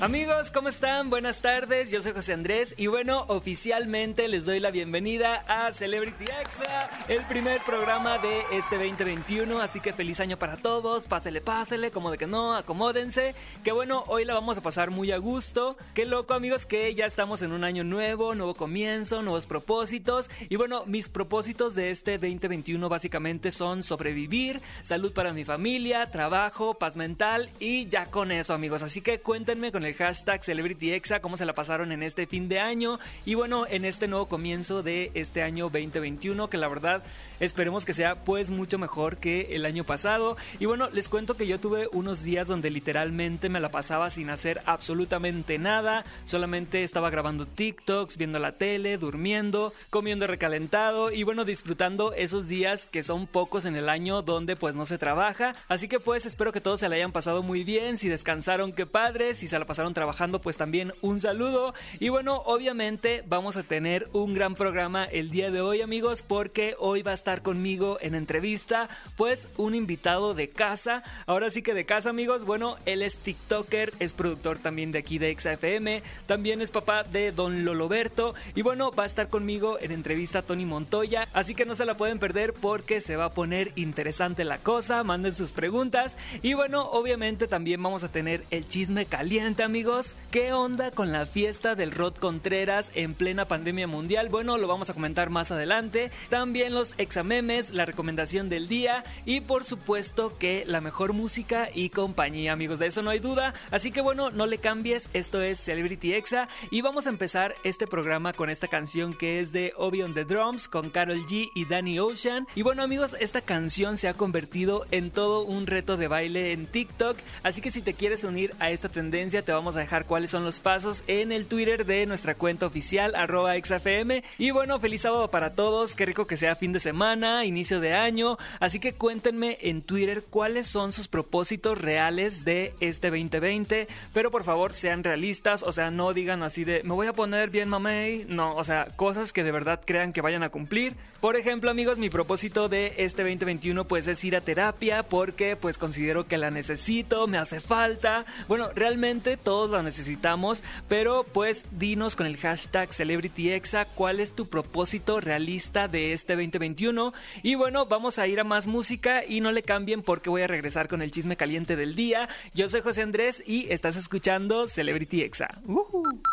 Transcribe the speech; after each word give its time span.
Amigos, 0.00 0.50
¿cómo 0.50 0.70
están? 0.70 1.10
Buenas 1.10 1.42
tardes, 1.42 1.90
yo 1.90 2.00
soy 2.00 2.12
José 2.12 2.32
Andrés 2.32 2.74
y 2.78 2.86
bueno, 2.86 3.26
oficialmente 3.28 4.28
les 4.28 4.46
doy 4.46 4.58
la 4.58 4.70
bienvenida 4.70 5.44
a 5.46 5.70
Celebrity 5.72 6.24
Exa, 6.24 6.88
el 7.06 7.22
primer 7.26 7.60
programa 7.60 8.16
de 8.16 8.40
este 8.50 8.76
2021, 8.76 9.60
así 9.60 9.78
que 9.78 9.92
feliz 9.92 10.18
año 10.20 10.38
para 10.38 10.56
todos, 10.56 11.06
pásele, 11.06 11.42
pásele, 11.42 11.90
como 11.90 12.10
de 12.10 12.16
que 12.16 12.26
no, 12.26 12.54
acomódense, 12.54 13.34
que 13.62 13.72
bueno, 13.72 14.04
hoy 14.06 14.24
la 14.24 14.32
vamos 14.32 14.56
a 14.56 14.62
pasar 14.62 14.90
muy 14.90 15.12
a 15.12 15.18
gusto, 15.18 15.76
qué 15.92 16.06
loco 16.06 16.32
amigos 16.32 16.64
que 16.64 16.94
ya 16.94 17.04
estamos 17.04 17.42
en 17.42 17.52
un 17.52 17.62
año 17.62 17.84
nuevo, 17.84 18.34
nuevo 18.34 18.54
comienzo, 18.54 19.20
nuevos 19.20 19.44
propósitos 19.44 20.30
y 20.48 20.56
bueno, 20.56 20.84
mis 20.86 21.10
propósitos 21.10 21.74
de 21.74 21.90
este 21.90 22.12
2021 22.12 22.88
básicamente 22.88 23.50
son 23.50 23.82
sobrevivir, 23.82 24.62
salud 24.82 25.12
para 25.12 25.34
mi 25.34 25.44
familia, 25.44 26.10
trabajo, 26.10 26.72
paz 26.72 26.96
mental 26.96 27.50
y 27.60 27.86
ya 27.90 28.06
con 28.06 28.32
eso 28.32 28.54
amigos, 28.54 28.82
así 28.82 29.02
que 29.02 29.20
cuéntenme 29.20 29.70
con 29.70 29.84
el 29.84 29.89
hashtag 29.94 30.44
CelebrityExa, 30.44 31.20
cómo 31.20 31.36
se 31.36 31.44
la 31.44 31.54
pasaron 31.54 31.92
en 31.92 32.02
este 32.02 32.26
fin 32.26 32.48
de 32.48 32.60
año. 32.60 32.98
Y 33.24 33.34
bueno, 33.34 33.66
en 33.68 33.84
este 33.84 34.08
nuevo 34.08 34.26
comienzo 34.26 34.82
de 34.82 35.10
este 35.14 35.42
año 35.42 35.64
2021, 35.64 36.48
que 36.48 36.56
la 36.56 36.68
verdad 36.68 37.02
esperemos 37.40 37.84
que 37.84 37.94
sea 37.94 38.24
pues 38.24 38.50
mucho 38.50 38.78
mejor 38.78 39.16
que 39.16 39.48
el 39.56 39.64
año 39.64 39.84
pasado. 39.84 40.36
Y 40.58 40.66
bueno, 40.66 40.88
les 40.90 41.08
cuento 41.08 41.36
que 41.36 41.46
yo 41.46 41.58
tuve 41.58 41.88
unos 41.92 42.22
días 42.22 42.48
donde 42.48 42.70
literalmente 42.70 43.48
me 43.48 43.60
la 43.60 43.70
pasaba 43.70 44.10
sin 44.10 44.30
hacer 44.30 44.60
absolutamente 44.66 45.58
nada, 45.58 46.04
solamente 46.24 46.82
estaba 46.82 47.10
grabando 47.10 47.46
TikToks, 47.46 48.16
viendo 48.16 48.38
la 48.38 48.52
tele, 48.52 48.98
durmiendo, 48.98 49.72
comiendo 49.90 50.26
recalentado 50.26 51.10
y 51.10 51.22
bueno, 51.22 51.44
disfrutando 51.44 52.12
esos 52.12 52.48
días 52.48 52.86
que 52.86 53.02
son 53.02 53.26
pocos 53.26 53.64
en 53.64 53.76
el 53.76 53.88
año 53.88 54.22
donde 54.22 54.56
pues 54.56 54.74
no 54.74 54.84
se 54.84 54.98
trabaja. 54.98 55.54
Así 55.68 55.88
que 55.88 56.00
pues 56.00 56.26
espero 56.26 56.52
que 56.52 56.60
todos 56.60 56.80
se 56.80 56.88
la 56.88 56.96
hayan 56.96 57.12
pasado 57.12 57.42
muy 57.42 57.64
bien, 57.64 57.98
si 57.98 58.08
descansaron, 58.08 58.72
qué 58.72 58.86
padre, 58.86 59.34
si 59.34 59.48
se 59.48 59.58
la 59.58 59.66
pasaron 59.66 59.94
trabajando, 59.94 60.40
pues 60.40 60.56
también 60.56 60.92
un 61.00 61.20
saludo. 61.20 61.74
Y 61.98 62.08
bueno, 62.08 62.42
obviamente 62.44 63.24
vamos 63.26 63.56
a 63.56 63.62
tener 63.62 64.08
un 64.12 64.34
gran 64.34 64.54
programa 64.54 65.04
el 65.04 65.30
día 65.30 65.50
de 65.50 65.60
hoy, 65.60 65.80
amigos, 65.80 66.22
porque 66.22 66.74
hoy 66.78 67.02
va 67.02 67.12
a 67.12 67.14
estar 67.14 67.29
conmigo 67.38 67.98
en 68.00 68.14
entrevista, 68.14 68.88
pues 69.16 69.48
un 69.56 69.74
invitado 69.74 70.34
de 70.34 70.48
casa. 70.48 71.02
Ahora 71.26 71.50
sí 71.50 71.62
que 71.62 71.72
de 71.72 71.86
casa, 71.86 72.10
amigos. 72.10 72.44
Bueno, 72.44 72.76
él 72.84 73.02
es 73.02 73.16
TikToker, 73.16 73.92
es 74.00 74.12
productor 74.12 74.58
también 74.58 74.92
de 74.92 74.98
aquí 74.98 75.18
de 75.18 75.34
XFM, 75.38 76.02
también 76.26 76.60
es 76.60 76.70
papá 76.70 77.04
de 77.04 77.32
Don 77.32 77.64
Loloberto. 77.64 78.34
Y 78.54 78.62
bueno, 78.62 78.90
va 78.90 79.04
a 79.04 79.06
estar 79.06 79.28
conmigo 79.28 79.78
en 79.80 79.92
entrevista 79.92 80.42
Tony 80.42 80.66
Montoya. 80.66 81.28
Así 81.32 81.54
que 81.54 81.64
no 81.64 81.74
se 81.74 81.86
la 81.86 81.96
pueden 81.96 82.18
perder 82.18 82.52
porque 82.52 83.00
se 83.00 83.16
va 83.16 83.26
a 83.26 83.34
poner 83.34 83.72
interesante 83.76 84.44
la 84.44 84.58
cosa. 84.58 85.04
Manden 85.04 85.34
sus 85.34 85.52
preguntas. 85.52 86.16
Y 86.42 86.54
bueno, 86.54 86.82
obviamente 86.82 87.46
también 87.46 87.82
vamos 87.82 88.04
a 88.04 88.10
tener 88.10 88.44
el 88.50 88.66
chisme 88.66 89.06
caliente, 89.06 89.62
amigos, 89.62 90.16
¿qué 90.30 90.52
onda 90.52 90.90
con 90.90 91.12
la 91.12 91.26
fiesta 91.26 91.74
del 91.74 91.92
Rod 91.92 92.14
Contreras 92.14 92.90
en 92.94 93.14
plena 93.14 93.44
pandemia 93.44 93.86
mundial? 93.86 94.28
Bueno, 94.28 94.58
lo 94.58 94.68
vamos 94.68 94.90
a 94.90 94.94
comentar 94.94 95.30
más 95.30 95.50
adelante. 95.50 96.10
También 96.28 96.74
los 96.74 96.94
examemes, 97.20 97.70
la 97.72 97.84
recomendación 97.84 98.48
del 98.48 98.66
día 98.66 99.04
y 99.26 99.42
por 99.42 99.64
supuesto 99.64 100.38
que 100.38 100.64
la 100.66 100.80
mejor 100.80 101.12
música 101.12 101.68
y 101.74 101.90
compañía, 101.90 102.52
amigos, 102.52 102.78
de 102.78 102.86
eso 102.86 103.02
no 103.02 103.10
hay 103.10 103.18
duda. 103.18 103.52
Así 103.70 103.90
que 103.90 104.00
bueno, 104.00 104.30
no 104.30 104.46
le 104.46 104.56
cambies, 104.56 105.10
esto 105.12 105.42
es 105.42 105.60
Celebrity 105.60 106.14
Exa 106.14 106.48
y 106.70 106.80
vamos 106.80 107.06
a 107.06 107.10
empezar 107.10 107.54
este 107.62 107.86
programa 107.86 108.32
con 108.32 108.48
esta 108.48 108.68
canción 108.68 109.12
que 109.12 109.38
es 109.38 109.52
de 109.52 109.74
Obi 109.76 110.00
on 110.02 110.14
the 110.14 110.24
Drums 110.24 110.66
con 110.66 110.88
Carol 110.88 111.26
G 111.26 111.50
y 111.54 111.66
Danny 111.66 111.98
Ocean. 111.98 112.46
Y 112.54 112.62
bueno, 112.62 112.82
amigos, 112.82 113.14
esta 113.20 113.42
canción 113.42 113.98
se 113.98 114.08
ha 114.08 114.14
convertido 114.14 114.86
en 114.90 115.10
todo 115.10 115.42
un 115.42 115.66
reto 115.66 115.98
de 115.98 116.08
baile 116.08 116.52
en 116.52 116.66
TikTok, 116.66 117.18
así 117.42 117.60
que 117.60 117.70
si 117.70 117.82
te 117.82 117.92
quieres 117.92 118.24
unir 118.24 118.54
a 118.60 118.70
esta 118.70 118.88
tendencia 118.88 119.42
te 119.42 119.52
vamos 119.52 119.76
a 119.76 119.80
dejar 119.80 120.06
cuáles 120.06 120.30
son 120.30 120.44
los 120.44 120.58
pasos 120.58 121.04
en 121.06 121.32
el 121.32 121.44
Twitter 121.44 121.84
de 121.84 122.06
nuestra 122.06 122.34
cuenta 122.34 122.64
oficial, 122.64 123.14
arroba 123.14 123.54
XFM. 123.62 124.24
Y 124.38 124.52
bueno, 124.52 124.80
feliz 124.80 125.02
sábado 125.02 125.30
para 125.30 125.54
todos, 125.54 125.94
qué 125.94 126.06
rico 126.06 126.26
que 126.26 126.38
sea 126.38 126.54
fin 126.54 126.72
de 126.72 126.80
semana, 126.80 127.09
inicio 127.44 127.80
de 127.80 127.94
año. 127.94 128.38
Así 128.60 128.78
que 128.78 128.94
cuéntenme 128.94 129.58
en 129.60 129.82
Twitter 129.82 130.22
cuáles 130.28 130.66
son 130.66 130.92
sus 130.92 131.08
propósitos 131.08 131.78
reales 131.78 132.44
de 132.44 132.74
este 132.80 133.10
2020. 133.10 133.88
Pero 134.12 134.30
por 134.30 134.44
favor, 134.44 134.74
sean 134.74 135.04
realistas, 135.04 135.62
o 135.62 135.72
sea, 135.72 135.90
no 135.90 136.12
digan 136.12 136.42
así 136.42 136.64
de, 136.64 136.82
me 136.84 136.94
voy 136.94 137.06
a 137.06 137.12
poner 137.12 137.50
bien 137.50 137.68
mamey. 137.68 138.26
No, 138.28 138.54
o 138.54 138.64
sea, 138.64 138.86
cosas 138.96 139.32
que 139.32 139.44
de 139.44 139.52
verdad 139.52 139.80
crean 139.84 140.12
que 140.12 140.20
vayan 140.20 140.42
a 140.42 140.50
cumplir. 140.50 140.94
Por 141.20 141.36
ejemplo, 141.36 141.70
amigos, 141.70 141.98
mi 141.98 142.08
propósito 142.08 142.70
de 142.70 142.94
este 142.96 143.22
2021 143.22 143.84
pues 143.84 144.06
es 144.08 144.24
ir 144.24 144.36
a 144.36 144.40
terapia 144.40 145.02
porque 145.02 145.54
pues 145.54 145.76
considero 145.76 146.26
que 146.26 146.38
la 146.38 146.50
necesito, 146.50 147.26
me 147.26 147.36
hace 147.36 147.60
falta. 147.60 148.24
Bueno, 148.48 148.70
realmente 148.74 149.36
todos 149.36 149.68
la 149.68 149.82
necesitamos, 149.82 150.62
pero 150.88 151.26
pues 151.30 151.66
dinos 151.72 152.16
con 152.16 152.26
el 152.26 152.38
hashtag 152.38 152.94
CelebrityExa 152.94 153.84
cuál 153.84 154.18
es 154.18 154.32
tu 154.32 154.48
propósito 154.48 155.20
realista 155.20 155.88
de 155.88 156.14
este 156.14 156.36
2021. 156.36 157.12
Y 157.42 157.54
bueno, 157.54 157.84
vamos 157.84 158.18
a 158.18 158.26
ir 158.26 158.40
a 158.40 158.44
más 158.44 158.66
música 158.66 159.22
y 159.22 159.42
no 159.42 159.52
le 159.52 159.62
cambien 159.62 160.02
porque 160.02 160.30
voy 160.30 160.40
a 160.40 160.46
regresar 160.46 160.88
con 160.88 161.02
el 161.02 161.10
chisme 161.10 161.36
caliente 161.36 161.76
del 161.76 161.96
día. 161.96 162.30
Yo 162.54 162.66
soy 162.66 162.80
José 162.80 163.02
Andrés 163.02 163.44
y 163.46 163.70
estás 163.70 163.96
escuchando 163.96 164.68
Celebrity 164.68 165.20
Exa. 165.20 165.48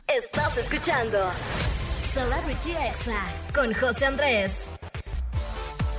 Estás 0.07 0.57
escuchando 0.57 1.29
Celebrity 2.13 2.71
Exa 2.71 3.25
con 3.53 3.73
José 3.73 4.05
Andrés. 4.05 4.76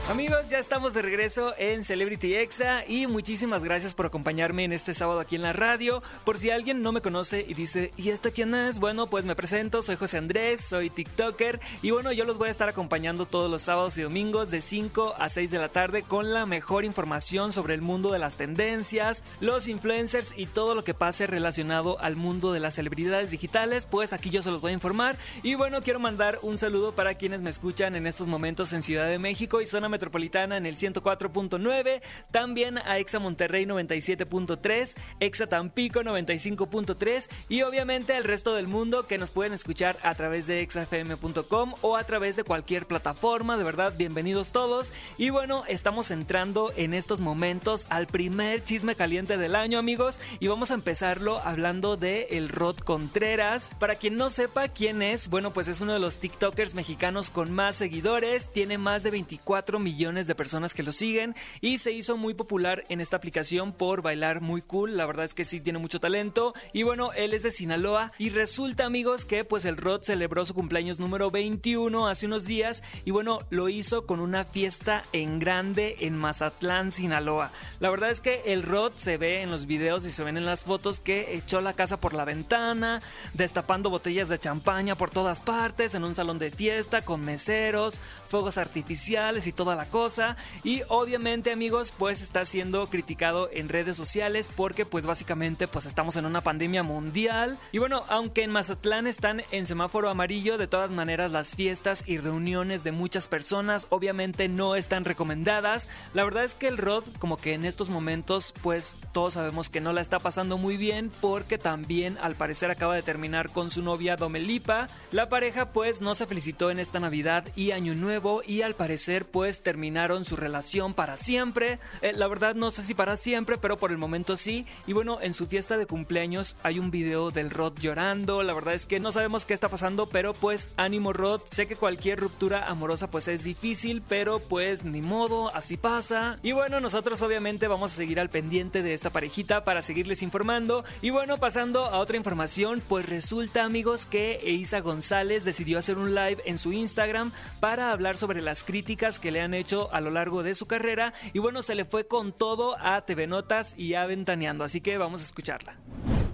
Amigos, 0.08 0.48
ya 0.48 0.58
estamos 0.58 0.94
de 0.94 1.02
regreso 1.02 1.54
en 1.58 1.84
Celebrity 1.84 2.34
Exa 2.34 2.82
y 2.86 3.06
muchísimas 3.06 3.62
gracias 3.62 3.94
por 3.94 4.06
acompañarme 4.06 4.64
en 4.64 4.72
este 4.72 4.94
sábado 4.94 5.20
aquí 5.20 5.36
en 5.36 5.42
la 5.42 5.52
radio. 5.52 6.02
Por 6.24 6.38
si 6.38 6.48
alguien 6.48 6.80
no 6.80 6.92
me 6.92 7.02
conoce 7.02 7.44
y 7.46 7.52
dice, 7.52 7.92
¿y 7.98 8.08
esta 8.08 8.30
quién 8.30 8.54
es? 8.54 8.78
Bueno, 8.78 9.06
pues 9.08 9.26
me 9.26 9.36
presento, 9.36 9.82
soy 9.82 9.96
José 9.96 10.16
Andrés, 10.16 10.64
soy 10.64 10.88
TikToker 10.88 11.60
y 11.82 11.90
bueno, 11.90 12.10
yo 12.10 12.24
los 12.24 12.38
voy 12.38 12.48
a 12.48 12.50
estar 12.50 12.70
acompañando 12.70 13.26
todos 13.26 13.50
los 13.50 13.60
sábados 13.60 13.98
y 13.98 14.02
domingos 14.02 14.50
de 14.50 14.62
5 14.62 15.16
a 15.18 15.28
6 15.28 15.50
de 15.50 15.58
la 15.58 15.68
tarde 15.68 16.02
con 16.02 16.32
la 16.32 16.46
mejor 16.46 16.86
información 16.86 17.52
sobre 17.52 17.74
el 17.74 17.82
mundo 17.82 18.10
de 18.10 18.18
las 18.18 18.38
tendencias, 18.38 19.22
los 19.40 19.68
influencers 19.68 20.32
y 20.34 20.46
todo 20.46 20.74
lo 20.74 20.84
que 20.84 20.94
pase 20.94 21.26
relacionado 21.26 22.00
al 22.00 22.16
mundo 22.16 22.54
de 22.54 22.60
las 22.60 22.76
celebridades 22.76 23.30
digitales. 23.30 23.84
Pues 23.84 24.14
aquí 24.14 24.30
yo 24.30 24.42
se 24.42 24.50
los 24.50 24.62
voy 24.62 24.70
a 24.70 24.74
informar 24.74 25.18
y 25.42 25.54
bueno, 25.54 25.82
quiero 25.82 26.00
mandar 26.00 26.38
un 26.40 26.56
saludo 26.56 26.92
para 26.92 27.12
quienes 27.16 27.42
me 27.42 27.50
escuchan 27.50 27.94
en 27.94 28.06
estos 28.06 28.26
momentos 28.26 28.72
en 28.72 28.82
Ciudad 28.82 29.06
de 29.06 29.18
México 29.18 29.60
y 29.60 29.66
zona 29.66 29.90
Metropolitana 29.98 30.56
en 30.56 30.64
el 30.64 30.76
104.9, 30.76 32.02
también 32.30 32.78
a 32.78 32.98
Exa 32.98 33.18
Monterrey 33.18 33.64
97.3, 33.64 34.94
Exa 35.18 35.46
Tampico 35.48 36.02
95.3 36.02 37.28
y 37.48 37.62
obviamente 37.62 38.14
al 38.14 38.22
resto 38.22 38.54
del 38.54 38.68
mundo 38.68 39.08
que 39.08 39.18
nos 39.18 39.32
pueden 39.32 39.52
escuchar 39.52 39.96
a 40.04 40.14
través 40.14 40.46
de 40.46 40.60
exafm.com 40.60 41.74
o 41.80 41.96
a 41.96 42.04
través 42.04 42.36
de 42.36 42.44
cualquier 42.44 42.86
plataforma, 42.86 43.56
de 43.56 43.64
verdad, 43.64 43.92
bienvenidos 43.98 44.52
todos. 44.52 44.92
Y 45.16 45.30
bueno, 45.30 45.64
estamos 45.66 46.12
entrando 46.12 46.72
en 46.76 46.94
estos 46.94 47.18
momentos 47.18 47.88
al 47.90 48.06
primer 48.06 48.62
chisme 48.62 48.94
caliente 48.94 49.36
del 49.36 49.56
año, 49.56 49.80
amigos, 49.80 50.20
y 50.38 50.46
vamos 50.46 50.70
a 50.70 50.74
empezarlo 50.74 51.40
hablando 51.40 51.96
de 51.96 52.28
el 52.30 52.50
Rod 52.50 52.76
Contreras. 52.76 53.74
Para 53.80 53.96
quien 53.96 54.16
no 54.16 54.30
sepa 54.30 54.68
quién 54.68 55.02
es, 55.02 55.28
bueno, 55.28 55.52
pues 55.52 55.66
es 55.66 55.80
uno 55.80 55.92
de 55.92 55.98
los 55.98 56.20
TikTokers 56.20 56.76
mexicanos 56.76 57.30
con 57.30 57.50
más 57.50 57.74
seguidores, 57.74 58.52
tiene 58.52 58.78
más 58.78 59.02
de 59.02 59.10
24 59.10 59.80
millones 59.80 59.87
de 59.98 60.34
personas 60.34 60.74
que 60.74 60.82
lo 60.82 60.92
siguen 60.92 61.34
y 61.60 61.78
se 61.78 61.92
hizo 61.92 62.16
muy 62.16 62.34
popular 62.34 62.84
en 62.88 63.00
esta 63.00 63.16
aplicación 63.16 63.72
por 63.72 64.02
bailar 64.02 64.40
muy 64.40 64.60
cool. 64.60 64.96
La 64.96 65.06
verdad 65.06 65.24
es 65.24 65.34
que 65.34 65.44
sí 65.44 65.60
tiene 65.60 65.78
mucho 65.78 65.98
talento. 65.98 66.52
Y 66.72 66.82
bueno, 66.82 67.12
él 67.14 67.32
es 67.32 67.42
de 67.42 67.50
Sinaloa 67.50 68.12
y 68.18 68.28
resulta, 68.28 68.84
amigos, 68.84 69.24
que 69.24 69.44
pues 69.44 69.64
el 69.64 69.76
Rod 69.76 70.02
celebró 70.02 70.44
su 70.44 70.54
cumpleaños 70.54 71.00
número 71.00 71.30
21 71.30 72.06
hace 72.06 72.26
unos 72.26 72.44
días 72.44 72.82
y 73.04 73.10
bueno, 73.10 73.40
lo 73.50 73.68
hizo 73.68 74.06
con 74.06 74.20
una 74.20 74.44
fiesta 74.44 75.04
en 75.12 75.38
grande 75.38 75.96
en 76.00 76.16
Mazatlán, 76.16 76.92
Sinaloa. 76.92 77.50
La 77.80 77.90
verdad 77.90 78.10
es 78.10 78.20
que 78.20 78.42
el 78.46 78.62
Rod 78.62 78.92
se 78.96 79.16
ve 79.16 79.40
en 79.40 79.50
los 79.50 79.66
videos 79.66 80.04
y 80.04 80.12
se 80.12 80.22
ven 80.22 80.36
en 80.36 80.46
las 80.46 80.64
fotos 80.64 81.00
que 81.00 81.34
echó 81.34 81.60
la 81.60 81.72
casa 81.72 81.98
por 81.98 82.12
la 82.12 82.24
ventana, 82.24 83.00
destapando 83.32 83.90
botellas 83.90 84.28
de 84.28 84.38
champaña 84.38 84.96
por 84.96 85.10
todas 85.10 85.40
partes, 85.40 85.94
en 85.94 86.04
un 86.04 86.14
salón 86.14 86.38
de 86.38 86.50
fiesta 86.50 87.02
con 87.02 87.24
meseros, 87.24 87.98
fuegos 88.28 88.58
artificiales 88.58 89.46
y 89.46 89.52
toda 89.52 89.77
la 89.78 89.86
cosa. 89.86 90.36
Y 90.64 90.82
obviamente 90.88 91.52
amigos, 91.52 91.94
pues 91.96 92.20
está 92.20 92.44
siendo 92.44 92.86
criticado 92.88 93.48
en 93.52 93.68
redes 93.68 93.96
sociales 93.96 94.52
porque 94.54 94.84
pues 94.84 95.06
básicamente 95.06 95.68
pues 95.68 95.86
estamos 95.86 96.16
en 96.16 96.26
una 96.26 96.42
pandemia 96.42 96.82
mundial. 96.82 97.58
Y 97.72 97.78
bueno, 97.78 98.04
aunque 98.08 98.42
en 98.42 98.50
Mazatlán 98.50 99.06
están 99.06 99.42
en 99.52 99.66
semáforo 99.66 100.10
amarillo, 100.10 100.58
de 100.58 100.66
todas 100.66 100.90
maneras 100.90 101.32
las 101.32 101.54
fiestas 101.54 102.02
y 102.06 102.18
reuniones 102.18 102.84
de 102.84 102.92
muchas 102.92 103.28
personas 103.28 103.86
obviamente 103.90 104.48
no 104.48 104.74
están 104.74 105.04
recomendadas. 105.04 105.88
La 106.12 106.24
verdad 106.24 106.44
es 106.44 106.54
que 106.54 106.68
el 106.68 106.76
Rod 106.76 107.04
como 107.20 107.36
que 107.36 107.54
en 107.54 107.64
estos 107.64 107.88
momentos 107.88 108.52
pues 108.62 108.96
todos 109.12 109.34
sabemos 109.34 109.70
que 109.70 109.80
no 109.80 109.92
la 109.92 110.00
está 110.00 110.18
pasando 110.18 110.58
muy 110.58 110.76
bien 110.76 111.10
porque 111.20 111.56
también 111.56 112.18
al 112.20 112.34
parecer 112.34 112.70
acaba 112.70 112.96
de 112.96 113.02
terminar 113.02 113.50
con 113.50 113.70
su 113.70 113.82
novia 113.82 114.16
Domelipa. 114.16 114.88
La 115.12 115.28
pareja 115.28 115.72
pues 115.72 116.00
no 116.00 116.16
se 116.16 116.26
felicitó 116.26 116.72
en 116.72 116.80
esta 116.80 116.98
Navidad 116.98 117.44
y 117.54 117.70
Año 117.70 117.94
Nuevo 117.94 118.42
y 118.44 118.62
al 118.62 118.74
parecer 118.74 119.24
pues 119.24 119.57
terminaron 119.62 120.24
su 120.24 120.36
relación 120.36 120.94
para 120.94 121.16
siempre. 121.16 121.78
Eh, 122.02 122.12
la 122.14 122.28
verdad 122.28 122.54
no 122.54 122.70
sé 122.70 122.82
si 122.82 122.94
para 122.94 123.16
siempre, 123.16 123.58
pero 123.58 123.78
por 123.78 123.90
el 123.90 123.98
momento 123.98 124.36
sí. 124.36 124.66
Y 124.86 124.92
bueno, 124.92 125.18
en 125.20 125.34
su 125.34 125.46
fiesta 125.46 125.76
de 125.76 125.86
cumpleaños 125.86 126.56
hay 126.62 126.78
un 126.78 126.90
video 126.90 127.30
del 127.30 127.50
Rod 127.50 127.78
llorando. 127.78 128.42
La 128.42 128.54
verdad 128.54 128.74
es 128.74 128.86
que 128.86 129.00
no 129.00 129.12
sabemos 129.12 129.44
qué 129.44 129.54
está 129.54 129.68
pasando, 129.68 130.06
pero 130.06 130.34
pues 130.34 130.68
ánimo 130.76 131.12
Rod. 131.12 131.42
Sé 131.50 131.66
que 131.66 131.76
cualquier 131.76 132.20
ruptura 132.20 132.66
amorosa 132.66 133.10
pues 133.10 133.28
es 133.28 133.44
difícil, 133.44 134.02
pero 134.08 134.40
pues 134.40 134.84
ni 134.84 135.02
modo, 135.02 135.54
así 135.54 135.76
pasa. 135.76 136.38
Y 136.42 136.52
bueno, 136.52 136.80
nosotros 136.80 137.20
obviamente 137.22 137.68
vamos 137.68 137.92
a 137.92 137.96
seguir 137.96 138.20
al 138.20 138.30
pendiente 138.30 138.82
de 138.82 138.94
esta 138.94 139.10
parejita 139.10 139.64
para 139.64 139.82
seguirles 139.82 140.22
informando. 140.22 140.84
Y 141.02 141.10
bueno, 141.10 141.38
pasando 141.38 141.84
a 141.84 141.98
otra 141.98 142.16
información, 142.16 142.82
pues 142.88 143.08
resulta 143.08 143.64
amigos 143.64 144.06
que 144.06 144.40
Eiza 144.42 144.80
González 144.80 145.44
decidió 145.44 145.78
hacer 145.78 145.98
un 145.98 146.14
live 146.14 146.42
en 146.44 146.58
su 146.58 146.72
Instagram 146.72 147.32
para 147.60 147.92
hablar 147.92 148.16
sobre 148.16 148.40
las 148.40 148.62
críticas 148.62 149.18
que 149.18 149.30
le 149.30 149.40
han 149.40 149.47
hecho 149.54 149.92
a 149.92 150.00
lo 150.00 150.10
largo 150.10 150.42
de 150.42 150.54
su 150.54 150.66
carrera. 150.66 151.12
Y 151.32 151.38
bueno, 151.38 151.62
se 151.62 151.74
le 151.74 151.84
fue 151.84 152.06
con 152.06 152.32
todo 152.32 152.76
a 152.78 153.04
TV 153.04 153.26
Notas 153.26 153.74
y 153.78 153.94
a 153.94 154.06
Ventaneando, 154.06 154.64
así 154.64 154.80
que 154.80 154.98
vamos 154.98 155.20
a 155.22 155.24
escucharla. 155.24 155.76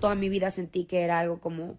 Toda 0.00 0.14
mi 0.14 0.28
vida 0.28 0.50
sentí 0.50 0.84
que 0.84 1.02
era 1.02 1.18
algo 1.18 1.40
como 1.40 1.78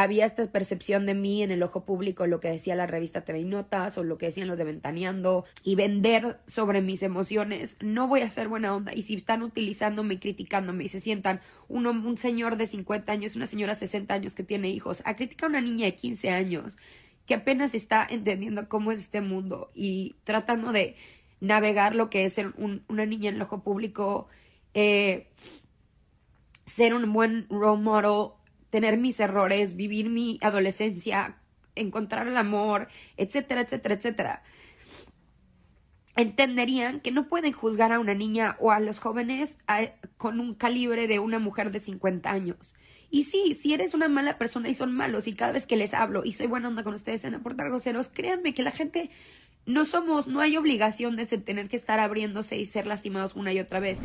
había 0.00 0.26
esta 0.26 0.46
percepción 0.52 1.06
de 1.06 1.14
mí 1.14 1.42
en 1.42 1.50
el 1.50 1.60
ojo 1.60 1.84
público, 1.84 2.28
lo 2.28 2.38
que 2.38 2.48
decía 2.48 2.76
la 2.76 2.86
revista 2.86 3.22
TV 3.22 3.42
Notas 3.42 3.98
o 3.98 4.04
lo 4.04 4.16
que 4.16 4.26
decían 4.26 4.46
los 4.46 4.56
de 4.56 4.62
Ventaneando 4.62 5.44
y 5.64 5.74
vender 5.74 6.38
sobre 6.46 6.82
mis 6.82 7.02
emociones, 7.02 7.76
no 7.80 8.06
voy 8.06 8.20
a 8.20 8.30
ser 8.30 8.46
buena 8.46 8.76
onda. 8.76 8.94
Y 8.94 9.02
si 9.02 9.16
están 9.16 9.42
utilizándome 9.42 10.14
y 10.14 10.18
criticándome 10.18 10.84
y 10.84 10.88
se 10.88 11.00
sientan 11.00 11.40
uno, 11.66 11.90
un 11.90 12.16
señor 12.16 12.56
de 12.56 12.68
50 12.68 13.10
años, 13.10 13.34
una 13.34 13.48
señora 13.48 13.72
de 13.72 13.80
60 13.80 14.14
años 14.14 14.36
que 14.36 14.44
tiene 14.44 14.70
hijos, 14.70 15.02
a 15.04 15.16
criticar 15.16 15.48
a 15.48 15.50
una 15.50 15.60
niña 15.62 15.86
de 15.86 15.96
15 15.96 16.30
años 16.30 16.78
que 17.28 17.34
apenas 17.34 17.74
está 17.74 18.06
entendiendo 18.08 18.68
cómo 18.70 18.90
es 18.90 19.00
este 19.00 19.20
mundo 19.20 19.70
y 19.74 20.16
tratando 20.24 20.72
de 20.72 20.96
navegar 21.40 21.94
lo 21.94 22.08
que 22.08 22.24
es 22.24 22.32
ser 22.32 22.54
una 22.56 23.06
niña 23.06 23.28
en 23.28 23.36
el 23.36 23.42
ojo 23.42 23.62
público, 23.62 24.28
eh, 24.72 25.28
ser 26.64 26.94
un 26.94 27.12
buen 27.12 27.46
role 27.50 27.82
model, 27.82 28.30
tener 28.70 28.96
mis 28.96 29.20
errores, 29.20 29.76
vivir 29.76 30.08
mi 30.08 30.38
adolescencia, 30.40 31.36
encontrar 31.74 32.26
el 32.26 32.36
amor, 32.38 32.88
etcétera, 33.18 33.60
etcétera, 33.60 33.94
etcétera. 33.94 34.42
Entenderían 36.16 37.00
que 37.00 37.12
no 37.12 37.28
pueden 37.28 37.52
juzgar 37.52 37.92
a 37.92 38.00
una 38.00 38.14
niña 38.14 38.56
o 38.58 38.72
a 38.72 38.80
los 38.80 39.00
jóvenes 39.00 39.58
con 40.16 40.40
un 40.40 40.54
calibre 40.54 41.06
de 41.06 41.18
una 41.18 41.38
mujer 41.38 41.72
de 41.72 41.78
50 41.78 42.30
años. 42.30 42.74
Y 43.10 43.24
sí, 43.24 43.54
si 43.54 43.72
eres 43.72 43.94
una 43.94 44.08
mala 44.08 44.36
persona 44.36 44.68
y 44.68 44.74
son 44.74 44.92
malos 44.92 45.26
y 45.28 45.34
cada 45.34 45.52
vez 45.52 45.66
que 45.66 45.76
les 45.76 45.94
hablo 45.94 46.24
y 46.24 46.32
soy 46.32 46.46
buena 46.46 46.68
onda 46.68 46.84
con 46.84 46.94
ustedes 46.94 47.24
en 47.24 47.34
aportar 47.34 47.68
groseros, 47.68 48.08
créanme 48.08 48.52
que 48.52 48.62
la 48.62 48.70
gente 48.70 49.10
no 49.64 49.84
somos, 49.84 50.26
no 50.26 50.40
hay 50.40 50.56
obligación 50.56 51.16
de 51.16 51.26
tener 51.26 51.68
que 51.68 51.76
estar 51.76 52.00
abriéndose 52.00 52.58
y 52.58 52.66
ser 52.66 52.86
lastimados 52.86 53.34
una 53.34 53.52
y 53.52 53.60
otra 53.60 53.80
vez. 53.80 54.00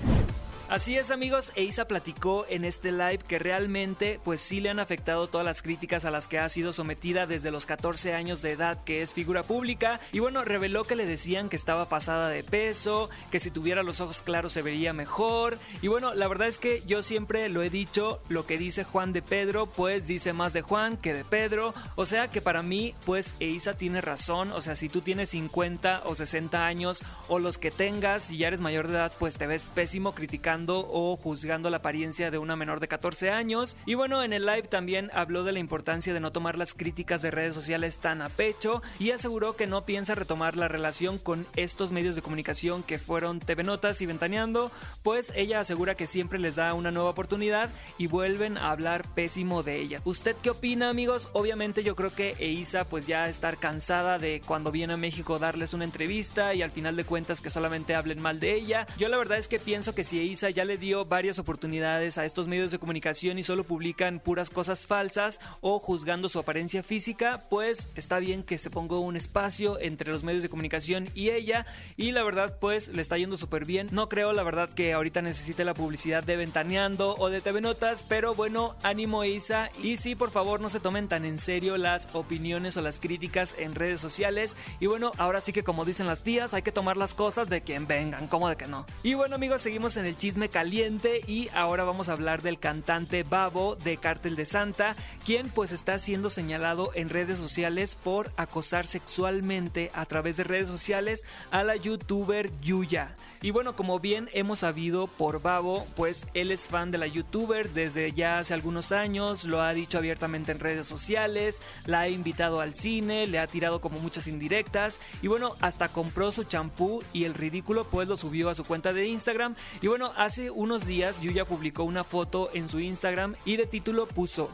Así 0.74 0.98
es 0.98 1.12
amigos, 1.12 1.52
Eisa 1.56 1.86
platicó 1.86 2.48
en 2.50 2.66
este 2.66 2.92
live 2.92 3.20
que 3.28 3.38
realmente 3.38 4.20
pues 4.24 4.42
sí 4.42 4.60
le 4.60 4.72
han 4.72 4.80
afectado 4.80 5.28
todas 5.28 5.46
las 5.46 5.62
críticas 5.62 6.04
a 6.04 6.10
las 6.10 6.28
que 6.28 6.40
ha 6.40 6.50
sido 6.50 6.74
sometida 6.74 7.28
desde 7.28 7.52
los 7.52 7.68
14 7.68 8.16
años 8.16 8.42
de 8.42 8.54
edad 8.54 8.84
que 8.84 9.04
es 9.04 9.14
figura 9.14 9.44
pública. 9.44 10.00
Y 10.12 10.18
bueno, 10.18 10.44
reveló 10.44 10.84
que 10.84 10.96
le 10.96 11.06
decían 11.06 11.48
que 11.48 11.58
estaba 11.58 11.88
pasada 11.90 12.30
de 12.30 12.44
peso, 12.44 13.12
que 13.30 13.40
si 13.40 13.52
tuviera 13.52 13.84
los 13.84 14.02
ojos 14.02 14.24
claros 14.24 14.52
se 14.52 14.64
vería 14.64 14.94
mejor. 14.94 15.60
Y 15.84 15.90
bueno, 15.90 16.16
la 16.16 16.28
verdad 16.28 16.48
es 16.48 16.58
que 16.58 16.82
yo 16.88 17.04
siempre 17.04 17.50
lo 17.50 17.62
he 17.62 17.70
dicho, 17.70 18.20
lo 18.28 18.48
que 18.48 18.58
dice 18.58 18.84
Juan 18.84 19.14
de 19.14 19.22
Pedro 19.22 19.68
pues 19.68 20.08
dice 20.08 20.34
más 20.34 20.54
de 20.54 20.64
Juan 20.64 20.98
que 20.98 21.14
de 21.14 21.24
Pedro, 21.24 21.76
o 21.94 22.08
sea 22.08 22.30
que 22.30 22.42
para 22.42 22.64
mí 22.64 22.96
pues 23.06 23.36
Eisa 23.40 23.76
tiene 23.76 24.02
razón, 24.02 24.52
o 24.52 24.62
sea 24.62 24.74
si 24.74 24.90
tú 24.90 25.02
tienes 25.02 25.30
50 25.30 26.02
o 26.06 26.16
60 26.16 26.66
años 26.66 27.04
o 27.28 27.38
los 27.38 27.60
que 27.60 27.70
tengas 27.70 28.32
y 28.32 28.38
ya 28.38 28.48
eres 28.48 28.62
mayor 28.62 28.88
de 28.88 28.96
edad 28.96 29.14
pues 29.20 29.38
te 29.38 29.46
ves 29.46 29.66
pésimo 29.66 30.16
criticando 30.16 30.63
o 30.70 31.16
juzgando 31.18 31.70
la 31.70 31.78
apariencia 31.78 32.32
de 32.32 32.38
una 32.38 32.56
menor 32.56 32.80
de 32.80 32.88
14 32.88 33.30
años. 33.30 33.76
Y 33.86 33.96
bueno, 33.96 34.24
en 34.24 34.34
el 34.34 34.46
live 34.46 34.64
también 34.64 35.12
habló 35.14 35.44
de 35.44 35.52
la 35.52 35.60
importancia 35.60 36.14
de 36.14 36.20
no 36.20 36.32
tomar 36.32 36.58
las 36.58 36.74
críticas 36.74 37.22
de 37.22 37.32
redes 37.32 37.54
sociales 37.54 37.98
tan 37.98 38.22
a 38.22 38.30
pecho 38.30 38.82
y 39.00 39.12
aseguró 39.12 39.56
que 39.56 39.68
no 39.68 39.86
piensa 39.86 40.16
retomar 40.16 40.56
la 40.56 40.68
relación 40.68 41.18
con 41.18 41.46
estos 41.56 41.92
medios 41.92 42.16
de 42.16 42.22
comunicación 42.22 42.84
que 42.84 43.00
fueron 43.00 43.40
TV 43.40 43.64
Notas 43.64 44.02
y 44.02 44.06
Ventaneando, 44.06 44.72
pues 45.04 45.34
ella 45.36 45.60
asegura 45.60 45.96
que 45.96 46.08
siempre 46.08 46.40
les 46.40 46.56
da 46.56 46.74
una 46.74 46.92
nueva 46.92 47.10
oportunidad 47.10 47.70
y 47.98 48.08
vuelven 48.08 48.58
a 48.58 48.72
hablar 48.72 49.08
pésimo 49.14 49.64
de 49.64 49.80
ella. 49.80 50.02
¿Usted 50.06 50.36
qué 50.42 50.50
opina, 50.50 50.90
amigos? 50.90 51.30
Obviamente 51.34 51.84
yo 51.84 51.96
creo 51.96 52.14
que 52.14 52.36
Eisa 52.40 52.86
pues 52.86 53.08
ya 53.08 53.28
estar 53.28 53.58
cansada 53.58 54.20
de 54.20 54.42
cuando 54.46 54.72
viene 54.72 54.94
a 54.94 54.98
México 54.98 55.40
darles 55.40 55.74
una 55.74 55.86
entrevista 55.86 56.54
y 56.54 56.62
al 56.62 56.72
final 56.72 56.96
de 56.96 57.06
cuentas 57.06 57.42
que 57.42 57.50
solamente 57.50 57.96
hablen 57.96 58.22
mal 58.22 58.40
de 58.40 58.54
ella. 58.54 58.88
Yo 58.98 59.10
la 59.10 59.18
verdad 59.18 59.38
es 59.38 59.48
que 59.48 59.60
pienso 59.60 59.96
que 59.96 60.04
si 60.04 60.20
Eisa 60.20 60.50
ya 60.54 60.66
le 60.66 60.78
dio 60.78 61.06
varias 61.06 61.40
oportunidades 61.40 62.18
a 62.18 62.26
estos 62.26 62.48
medios 62.48 62.72
de 62.72 62.80
comunicación 62.80 63.40
y 63.40 63.44
solo 63.44 63.64
publican 63.64 64.20
puras 64.20 64.50
cosas 64.50 64.86
falsas 64.86 65.40
o 65.62 65.80
juzgando 65.80 66.30
su 66.30 66.40
apariencia 66.40 66.84
física, 66.84 67.44
pues 67.50 67.90
está 67.96 68.20
bien 68.20 68.44
que 68.44 68.58
se 68.58 68.70
ponga 68.70 68.98
un 68.98 69.16
espacio 69.16 69.80
entre 69.80 70.12
los 70.12 70.24
medios 70.24 70.44
de 70.44 70.50
comunicación 70.50 71.10
y 71.14 71.30
ella 71.30 71.66
y 71.98 72.12
la 72.12 72.24
verdad 72.24 72.58
pues 72.60 72.90
le 72.90 73.02
está 73.02 73.18
yendo 73.18 73.38
súper 73.38 73.66
bien. 73.66 73.90
No 73.92 74.10
creo 74.10 74.34
la 74.34 74.44
verdad 74.44 74.70
que 74.70 74.94
ahorita 74.94 75.22
necesite 75.22 75.66
la 75.66 75.74
publicidad 75.74 76.24
de 76.24 76.36
Ventaneando 76.36 77.16
o 77.18 77.30
de 77.30 77.42
TV 77.42 77.62
Notas, 77.62 78.04
pero 78.04 78.34
bueno, 78.34 78.76
ánimo 78.84 79.24
Isa 79.24 79.70
y 79.82 79.98
sí, 79.98 80.16
por 80.16 80.32
favor 80.32 80.62
no 80.62 80.70
se 80.70 80.80
tomen 80.80 81.08
tan 81.08 81.26
en 81.26 81.38
serio 81.38 81.78
las 81.78 82.10
opiniones 82.14 82.78
o 82.78 82.82
las 82.82 83.00
críticas 83.00 83.56
en 83.58 83.76
redes 83.76 84.00
sociales 84.00 84.56
y 84.80 84.88
bueno, 84.88 85.12
ahora 85.18 85.42
sí 85.42 85.54
que 85.54 85.64
como 85.64 85.86
dicen 85.86 86.08
las 86.08 86.22
tías, 86.22 86.54
hay 86.54 86.62
que 86.62 86.72
tomar 86.72 86.98
las 86.98 87.14
cosas 87.14 87.50
de 87.50 87.62
quien 87.62 87.88
vengan, 87.88 88.28
como 88.28 88.50
de 88.50 88.56
que 88.56 88.68
no. 88.68 88.86
Y 89.04 89.14
bueno 89.14 89.36
amigos, 89.36 89.62
seguimos 89.62 89.98
en 89.98 90.06
el 90.06 90.18
chisme 90.18 90.33
caliente 90.50 91.22
y 91.28 91.50
ahora 91.54 91.84
vamos 91.84 92.10
a 92.10 92.14
hablar 92.14 92.42
del 92.42 92.60
cantante 92.60 93.24
Babo 93.24 93.76
de 93.76 93.98
Cártel 93.98 94.36
de 94.36 94.46
Santa, 94.46 94.96
quien 95.26 95.50
pues 95.50 95.72
está 95.72 95.98
siendo 96.00 96.30
señalado 96.30 96.92
en 96.96 97.10
redes 97.10 97.38
sociales 97.38 97.96
por 97.96 98.32
acosar 98.36 98.88
sexualmente 98.88 99.92
a 99.94 100.06
través 100.06 100.38
de 100.38 100.44
redes 100.44 100.68
sociales 100.68 101.24
a 101.52 101.64
la 101.64 101.76
youtuber 101.76 102.52
Yuya. 102.62 103.16
Y 103.44 103.52
bueno, 103.52 103.76
como 103.76 104.00
bien 104.00 104.30
hemos 104.32 104.60
sabido 104.60 105.08
por 105.08 105.42
Babo, 105.42 105.86
pues 105.98 106.26
él 106.34 106.50
es 106.50 106.70
fan 106.70 106.92
de 106.92 106.98
la 106.98 107.08
youtuber 107.08 107.70
desde 107.72 108.14
ya 108.14 108.40
hace 108.40 108.54
algunos 108.54 108.94
años, 108.94 109.44
lo 109.44 109.62
ha 109.62 109.74
dicho 109.74 109.98
abiertamente 109.98 110.54
en 110.54 110.62
redes 110.62 110.88
sociales, 110.88 111.62
la 111.86 112.00
ha 112.00 112.08
invitado 112.08 112.62
al 112.62 112.74
cine, 112.74 113.28
le 113.28 113.40
ha 113.40 113.48
tirado 113.48 113.82
como 113.82 114.00
muchas 114.00 114.28
indirectas 114.28 115.02
y 115.22 115.28
bueno, 115.28 115.58
hasta 115.60 115.90
compró 115.90 116.32
su 116.32 116.46
champú 116.46 117.04
y 117.12 117.26
el 117.26 117.34
ridículo 117.34 117.84
pues 117.84 118.08
lo 118.08 118.16
subió 118.16 118.50
a 118.50 118.56
su 118.56 118.64
cuenta 118.64 118.94
de 118.94 119.08
Instagram 119.08 119.56
y 119.82 119.88
bueno, 119.88 120.14
hace 120.16 120.50
unos 120.50 120.86
días 120.86 121.20
Yuya 121.20 121.44
publicó 121.44 121.84
una 121.84 122.06
foto 122.06 122.50
en 122.54 122.70
su 122.70 122.80
Instagram 122.80 123.36
y 123.44 123.58
de 123.58 123.66
título 123.66 124.08
puso 124.08 124.52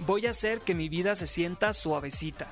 Voy 0.00 0.26
a 0.26 0.30
hacer 0.30 0.60
que 0.62 0.74
mi 0.74 0.88
vida 0.88 1.14
se 1.14 1.28
sienta 1.28 1.72
suavecita. 1.72 2.48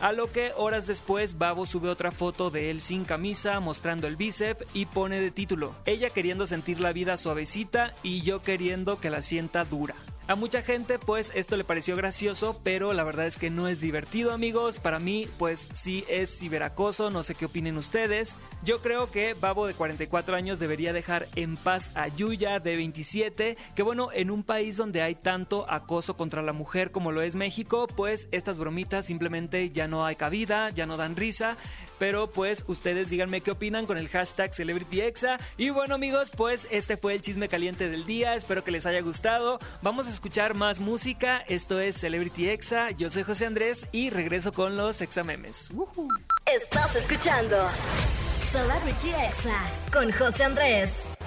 A 0.00 0.12
lo 0.12 0.30
que 0.30 0.52
horas 0.56 0.86
después 0.86 1.38
Babo 1.38 1.66
sube 1.66 1.88
otra 1.88 2.12
foto 2.12 2.50
de 2.50 2.70
él 2.70 2.80
sin 2.80 3.04
camisa, 3.04 3.58
mostrando 3.58 4.06
el 4.06 4.14
bíceps 4.14 4.64
y 4.72 4.86
pone 4.86 5.20
de 5.20 5.32
título, 5.32 5.74
ella 5.86 6.08
queriendo 6.08 6.46
sentir 6.46 6.78
la 6.78 6.92
vida 6.92 7.16
suavecita 7.16 7.94
y 8.04 8.22
yo 8.22 8.40
queriendo 8.40 9.00
que 9.00 9.10
la 9.10 9.22
sienta 9.22 9.64
dura. 9.64 9.96
A 10.28 10.34
mucha 10.34 10.60
gente 10.60 10.98
pues 10.98 11.32
esto 11.34 11.56
le 11.56 11.64
pareció 11.64 11.96
gracioso, 11.96 12.60
pero 12.62 12.92
la 12.92 13.02
verdad 13.02 13.24
es 13.24 13.38
que 13.38 13.48
no 13.48 13.66
es 13.66 13.80
divertido 13.80 14.30
amigos. 14.30 14.78
Para 14.78 14.98
mí 14.98 15.26
pues 15.38 15.70
sí 15.72 16.04
es 16.06 16.38
ciberacoso, 16.38 17.10
no 17.10 17.22
sé 17.22 17.34
qué 17.34 17.46
opinen 17.46 17.78
ustedes. 17.78 18.36
Yo 18.62 18.82
creo 18.82 19.10
que 19.10 19.32
Babo 19.32 19.66
de 19.66 19.72
44 19.72 20.36
años 20.36 20.58
debería 20.58 20.92
dejar 20.92 21.28
en 21.34 21.56
paz 21.56 21.92
a 21.94 22.08
Yuya 22.08 22.60
de 22.60 22.76
27, 22.76 23.56
que 23.74 23.82
bueno, 23.82 24.10
en 24.12 24.30
un 24.30 24.42
país 24.42 24.76
donde 24.76 25.00
hay 25.00 25.14
tanto 25.14 25.64
acoso 25.66 26.18
contra 26.18 26.42
la 26.42 26.52
mujer 26.52 26.90
como 26.90 27.10
lo 27.10 27.22
es 27.22 27.34
México, 27.34 27.86
pues 27.86 28.28
estas 28.30 28.58
bromitas 28.58 29.06
simplemente 29.06 29.70
ya 29.70 29.88
no 29.88 30.04
hay 30.04 30.16
cabida, 30.16 30.68
ya 30.68 30.84
no 30.84 30.98
dan 30.98 31.16
risa. 31.16 31.56
Pero 31.98 32.30
pues 32.30 32.64
ustedes 32.68 33.08
díganme 33.08 33.40
qué 33.40 33.50
opinan 33.50 33.86
con 33.86 33.96
el 33.96 34.08
hashtag 34.08 34.54
CelebrityExa. 34.54 35.38
Y 35.56 35.70
bueno 35.70 35.94
amigos, 35.94 36.30
pues 36.30 36.68
este 36.70 36.98
fue 36.98 37.14
el 37.14 37.22
chisme 37.22 37.48
caliente 37.48 37.88
del 37.88 38.04
día. 38.04 38.34
Espero 38.34 38.62
que 38.62 38.70
les 38.70 38.84
haya 38.84 39.00
gustado. 39.00 39.58
Vamos 39.82 40.06
a 40.06 40.10
escuchar 40.18 40.54
más 40.54 40.80
música. 40.80 41.44
Esto 41.46 41.78
es 41.78 41.96
Celebrity 41.96 42.48
Exa. 42.48 42.90
Yo 42.90 43.08
soy 43.08 43.22
José 43.22 43.46
Andrés 43.46 43.86
y 43.92 44.10
regreso 44.10 44.52
con 44.52 44.76
los 44.76 45.00
examemes. 45.00 45.70
Estás 46.44 46.96
escuchando 46.96 47.68
Celebrity 48.50 49.10
Exa 49.10 49.60
con 49.92 50.10
José 50.10 50.42
Andrés. 50.42 51.17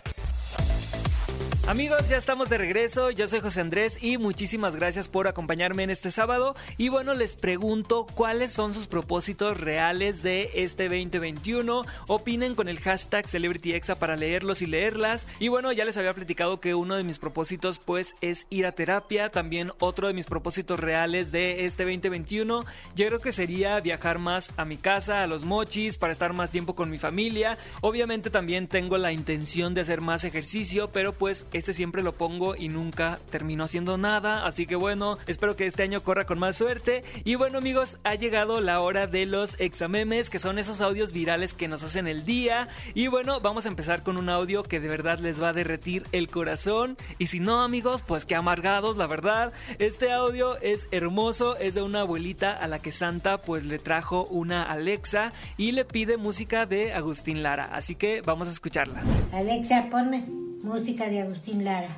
Amigos, 1.68 2.10
ya 2.10 2.18
estamos 2.18 2.50
de 2.50 2.58
regreso. 2.58 3.12
Yo 3.12 3.28
soy 3.28 3.40
José 3.40 3.62
Andrés 3.62 4.00
y 4.02 4.18
muchísimas 4.18 4.76
gracias 4.76 5.08
por 5.08 5.28
acompañarme 5.28 5.84
en 5.84 5.92
este 5.92 6.10
sábado. 6.10 6.56
Y 6.78 6.90
bueno, 6.90 7.14
les 7.14 7.36
pregunto 7.36 8.08
cuáles 8.16 8.52
son 8.52 8.74
sus 8.74 8.88
propósitos 8.88 9.60
reales 9.60 10.24
de 10.24 10.50
este 10.56 10.90
2021. 10.90 11.84
Opinen 12.08 12.56
con 12.56 12.68
el 12.68 12.80
hashtag 12.80 13.28
CelebrityExa 13.28 13.94
para 13.96 14.16
leerlos 14.16 14.64
y 14.64 14.66
leerlas. 14.66 15.28
Y 15.40 15.50
bueno, 15.50 15.72
ya 15.72 15.86
les 15.86 15.98
había 15.98 16.16
platicado 16.16 16.60
que 16.60 16.74
uno 16.74 16.96
de 16.96 17.04
mis 17.04 17.20
propósitos 17.20 17.78
pues 17.78 18.16
es 18.22 18.48
ir 18.50 18.66
a 18.66 18.72
terapia. 18.72 19.30
También 19.30 19.72
otro 19.80 20.08
de 20.08 20.14
mis 20.14 20.26
propósitos 20.26 20.80
reales 20.80 21.32
de 21.32 21.66
este 21.66 21.84
2021 21.84 22.66
yo 22.96 23.08
creo 23.08 23.22
que 23.22 23.32
sería 23.32 23.80
viajar 23.80 24.18
más 24.18 24.52
a 24.58 24.66
mi 24.66 24.78
casa, 24.78 25.22
a 25.22 25.28
los 25.28 25.46
mochis, 25.46 26.00
para 26.00 26.12
estar 26.12 26.34
más 26.34 26.50
tiempo 26.50 26.76
con 26.76 26.90
mi 26.90 26.98
familia. 26.98 27.58
Obviamente 27.82 28.32
también 28.32 28.68
tengo 28.68 28.98
la 28.98 29.14
intención 29.14 29.76
de 29.76 29.82
hacer 29.82 30.02
más 30.02 30.24
ejercicio, 30.24 30.90
pero 30.92 31.14
pues 31.14 31.46
ese 31.58 31.74
siempre 31.74 32.04
lo 32.04 32.14
pongo 32.14 32.56
y 32.56 32.70
nunca 32.70 33.20
termino 33.30 33.64
haciendo 33.64 33.98
nada. 33.98 34.46
Así 34.46 34.66
que 34.66 34.76
bueno, 34.76 35.18
espero 35.28 35.56
que 35.56 35.66
este 35.66 35.84
año 35.84 36.04
corra 36.04 36.26
con 36.26 36.40
más 36.40 36.56
suerte. 36.56 37.04
Y 37.24 37.36
bueno 37.36 37.58
amigos, 37.58 37.98
ha 38.04 38.16
llegado 38.16 38.62
la 38.62 38.80
hora 38.80 39.08
de 39.08 39.26
los 39.26 39.60
examemes, 39.60 40.30
que 40.30 40.40
son 40.40 40.60
esos 40.60 40.82
audios 40.82 41.12
virales 41.12 41.54
que 41.54 41.68
nos 41.68 41.84
hacen 41.84 42.08
el 42.08 42.26
día. 42.26 42.68
Y 42.94 43.08
bueno, 43.08 43.40
vamos 43.40 43.66
a 43.66 43.70
empezar 43.70 44.04
con 44.04 44.18
un 44.18 44.30
audio 44.30 44.64
que 44.64 44.80
de 44.80 44.88
verdad 44.88 45.20
les 45.20 45.42
va 45.42 45.50
a 45.50 45.54
derretir 45.54 46.04
el 46.12 46.28
corazón. 46.28 46.98
Y 47.18 47.28
si 47.28 47.40
no 47.40 47.62
amigos, 47.62 48.04
pues 48.06 48.26
que 48.26 48.36
amargados, 48.36 48.98
la 48.98 49.08
verdad. 49.08 49.54
Este 49.80 50.12
audio 50.12 50.60
es 50.62 50.88
hermoso, 50.92 51.58
es 51.58 51.76
de 51.76 51.82
una 51.82 52.02
abuelita 52.02 52.52
a 52.54 52.68
la 52.68 52.80
que 52.80 52.92
Santa 52.92 53.38
pues 53.38 53.66
le 53.66 53.80
trajo 53.80 54.26
una 54.26 54.64
Alexa 54.64 55.34
y 55.58 55.72
le 55.72 55.86
pide 55.86 56.18
música 56.18 56.66
de 56.66 56.94
Agustín 56.94 57.44
Lara. 57.44 57.70
Así 57.74 57.96
que 57.96 58.22
vamos 58.22 58.48
a 58.48 58.52
escucharla. 58.52 59.02
Alexa, 59.32 59.88
ponme. 59.90 60.41
Música 60.64 61.10
de 61.10 61.22
Agustín 61.22 61.66
Lara, 61.66 61.90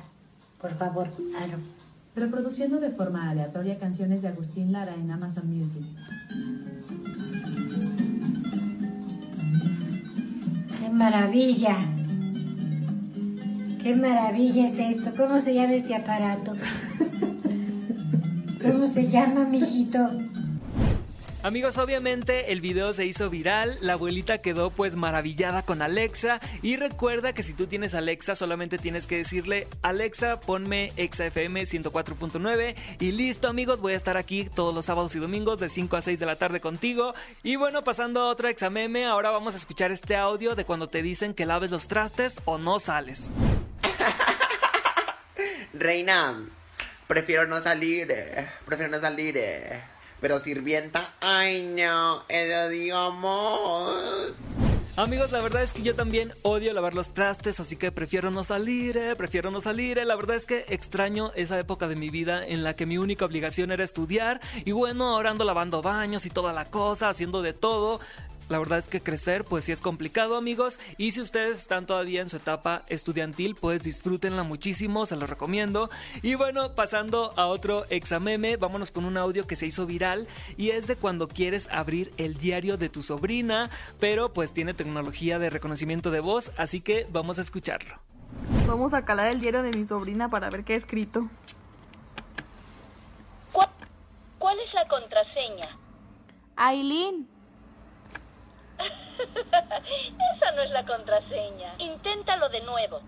por 0.58 0.74
favor. 0.74 1.08
Aro. 1.38 1.58
Reproduciendo 2.16 2.80
de 2.80 2.88
forma 2.88 3.28
aleatoria 3.28 3.76
canciones 3.76 4.22
de 4.22 4.28
Agustín 4.28 4.72
Lara 4.72 4.94
en 4.94 5.10
Amazon 5.10 5.54
Music. 5.54 5.84
¡Qué 10.80 10.88
maravilla! 10.88 11.76
¡Qué 13.82 13.94
maravilla 13.96 14.66
es 14.66 14.78
esto! 14.78 15.12
¿Cómo 15.14 15.40
se 15.40 15.52
llama 15.52 15.74
este 15.74 15.94
aparato? 15.94 16.52
¿Cómo 18.62 18.86
se 18.86 19.10
llama, 19.10 19.44
mijito? 19.44 20.08
Amigos, 21.44 21.76
obviamente 21.76 22.52
el 22.52 22.62
video 22.62 22.94
se 22.94 23.04
hizo 23.04 23.28
viral, 23.28 23.76
la 23.82 23.92
abuelita 23.92 24.38
quedó 24.38 24.70
pues 24.70 24.96
maravillada 24.96 25.62
con 25.62 25.82
Alexa 25.82 26.40
y 26.62 26.78
recuerda 26.78 27.34
que 27.34 27.42
si 27.42 27.52
tú 27.52 27.66
tienes 27.66 27.94
Alexa 27.94 28.34
solamente 28.34 28.78
tienes 28.78 29.06
que 29.06 29.18
decirle 29.18 29.68
Alexa 29.82 30.40
ponme 30.40 30.94
ExaFM 30.96 31.64
104.9 31.64 32.74
y 32.98 33.12
listo 33.12 33.48
amigos, 33.48 33.82
voy 33.82 33.92
a 33.92 33.96
estar 33.96 34.16
aquí 34.16 34.48
todos 34.54 34.74
los 34.74 34.86
sábados 34.86 35.14
y 35.16 35.18
domingos 35.18 35.60
de 35.60 35.68
5 35.68 35.98
a 35.98 36.00
6 36.00 36.18
de 36.18 36.24
la 36.24 36.36
tarde 36.36 36.60
contigo 36.60 37.14
y 37.42 37.56
bueno, 37.56 37.84
pasando 37.84 38.22
a 38.22 38.30
otra 38.30 38.48
exameme, 38.48 39.04
ahora 39.04 39.28
vamos 39.28 39.52
a 39.52 39.58
escuchar 39.58 39.92
este 39.92 40.16
audio 40.16 40.54
de 40.54 40.64
cuando 40.64 40.88
te 40.88 41.02
dicen 41.02 41.34
que 41.34 41.44
laves 41.44 41.70
los 41.70 41.88
trastes 41.88 42.36
o 42.46 42.56
no 42.56 42.78
sales. 42.78 43.32
Reina, 45.74 46.42
prefiero 47.06 47.46
no 47.46 47.60
salir, 47.60 48.10
eh, 48.10 48.48
prefiero 48.64 48.92
no 48.92 48.98
salir. 48.98 49.36
Pero 50.24 50.38
sirvienta, 50.38 51.12
ay 51.20 51.60
no, 51.76 52.22
eso 52.30 52.70
digamos. 52.70 54.32
Amigos, 54.96 55.32
la 55.32 55.42
verdad 55.42 55.62
es 55.62 55.74
que 55.74 55.82
yo 55.82 55.94
también 55.94 56.32
odio 56.40 56.72
lavar 56.72 56.94
los 56.94 57.12
trastes, 57.12 57.60
así 57.60 57.76
que 57.76 57.92
prefiero 57.92 58.30
no 58.30 58.42
salir, 58.42 58.96
eh, 58.96 59.16
prefiero 59.16 59.50
no 59.50 59.60
salir. 59.60 59.98
eh. 59.98 60.06
La 60.06 60.16
verdad 60.16 60.36
es 60.36 60.46
que 60.46 60.64
extraño 60.68 61.30
esa 61.34 61.58
época 61.58 61.88
de 61.88 61.96
mi 61.96 62.08
vida 62.08 62.42
en 62.46 62.64
la 62.64 62.72
que 62.74 62.86
mi 62.86 62.96
única 62.96 63.26
obligación 63.26 63.70
era 63.70 63.84
estudiar. 63.84 64.40
Y 64.64 64.72
bueno, 64.72 65.10
ahora 65.10 65.28
ando 65.28 65.44
lavando 65.44 65.82
baños 65.82 66.24
y 66.24 66.30
toda 66.30 66.54
la 66.54 66.64
cosa, 66.70 67.10
haciendo 67.10 67.42
de 67.42 67.52
todo. 67.52 68.00
La 68.48 68.58
verdad 68.58 68.78
es 68.78 68.84
que 68.86 69.00
crecer 69.00 69.44
pues 69.44 69.64
sí 69.64 69.72
es 69.72 69.80
complicado 69.80 70.36
amigos 70.36 70.78
y 70.98 71.12
si 71.12 71.20
ustedes 71.22 71.56
están 71.56 71.86
todavía 71.86 72.20
en 72.20 72.28
su 72.28 72.36
etapa 72.36 72.82
estudiantil 72.88 73.54
pues 73.54 73.82
disfrútenla 73.82 74.42
muchísimo, 74.42 75.06
se 75.06 75.16
los 75.16 75.30
recomiendo. 75.30 75.88
Y 76.22 76.34
bueno, 76.34 76.74
pasando 76.74 77.32
a 77.36 77.46
otro 77.46 77.86
exameme, 77.88 78.58
vámonos 78.58 78.90
con 78.90 79.06
un 79.06 79.16
audio 79.16 79.46
que 79.46 79.56
se 79.56 79.66
hizo 79.66 79.86
viral 79.86 80.28
y 80.58 80.70
es 80.70 80.86
de 80.86 80.96
cuando 80.96 81.26
quieres 81.26 81.68
abrir 81.70 82.12
el 82.18 82.36
diario 82.36 82.76
de 82.76 82.90
tu 82.90 83.02
sobrina, 83.02 83.70
pero 83.98 84.32
pues 84.32 84.52
tiene 84.52 84.74
tecnología 84.74 85.38
de 85.38 85.48
reconocimiento 85.48 86.10
de 86.10 86.20
voz, 86.20 86.52
así 86.58 86.82
que 86.82 87.06
vamos 87.10 87.38
a 87.38 87.42
escucharlo. 87.42 87.98
Vamos 88.66 88.92
a 88.92 89.04
calar 89.04 89.28
el 89.28 89.40
diario 89.40 89.62
de 89.62 89.70
mi 89.70 89.86
sobrina 89.86 90.28
para 90.28 90.50
ver 90.50 90.64
qué 90.64 90.74
ha 90.74 90.76
escrito. 90.76 91.28
¿Cuál, 93.52 93.70
cuál 94.38 94.58
es 94.60 94.74
la 94.74 94.86
contraseña? 94.86 95.78
Aileen, 96.56 97.28
Esa 100.36 100.52
no 100.52 100.62
es 100.62 100.70
la 100.70 100.84
contraseña. 100.84 101.74
Inténtalo 101.78 102.48
de 102.48 102.60
nuevo. 102.62 103.00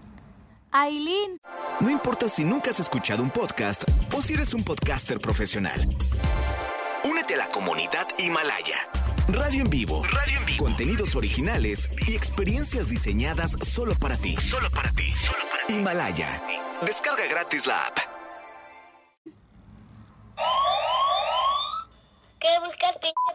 Aileen. 0.73 1.41
No 1.81 1.91
importa 1.91 2.29
si 2.29 2.45
nunca 2.45 2.71
has 2.71 2.81
escuchado 2.81 3.23
un 3.23 3.31
podcast 3.31 3.85
o 4.15 4.21
si 4.21 4.35
eres 4.35 4.53
un 4.55 4.65
podcaster 4.65 5.21
profesional. 5.21 5.81
Únete 7.05 7.35
a 7.35 7.39
la 7.39 7.49
comunidad 7.49 8.07
Himalaya. 8.19 8.77
Radio 9.29 9.63
en 9.63 9.71
vivo. 9.71 10.05
Radio 10.05 10.39
en 10.39 10.45
vivo. 10.45 10.65
Contenidos 10.65 11.17
originales 11.17 11.91
y 12.07 12.15
experiencias 12.15 12.89
diseñadas 12.89 13.57
solo 13.63 13.95
para 13.95 14.17
ti. 14.17 14.37
Solo 14.37 14.71
para 14.71 14.91
ti. 14.93 15.13
Himalaya. 15.69 16.43
Descarga 16.83 17.27
gratis 17.27 17.67
la 17.67 17.87
app. 17.87 17.99
¿Qué 22.39 22.59
buscas, 22.61 22.93
pinche 23.01 23.15
perro 23.15 23.26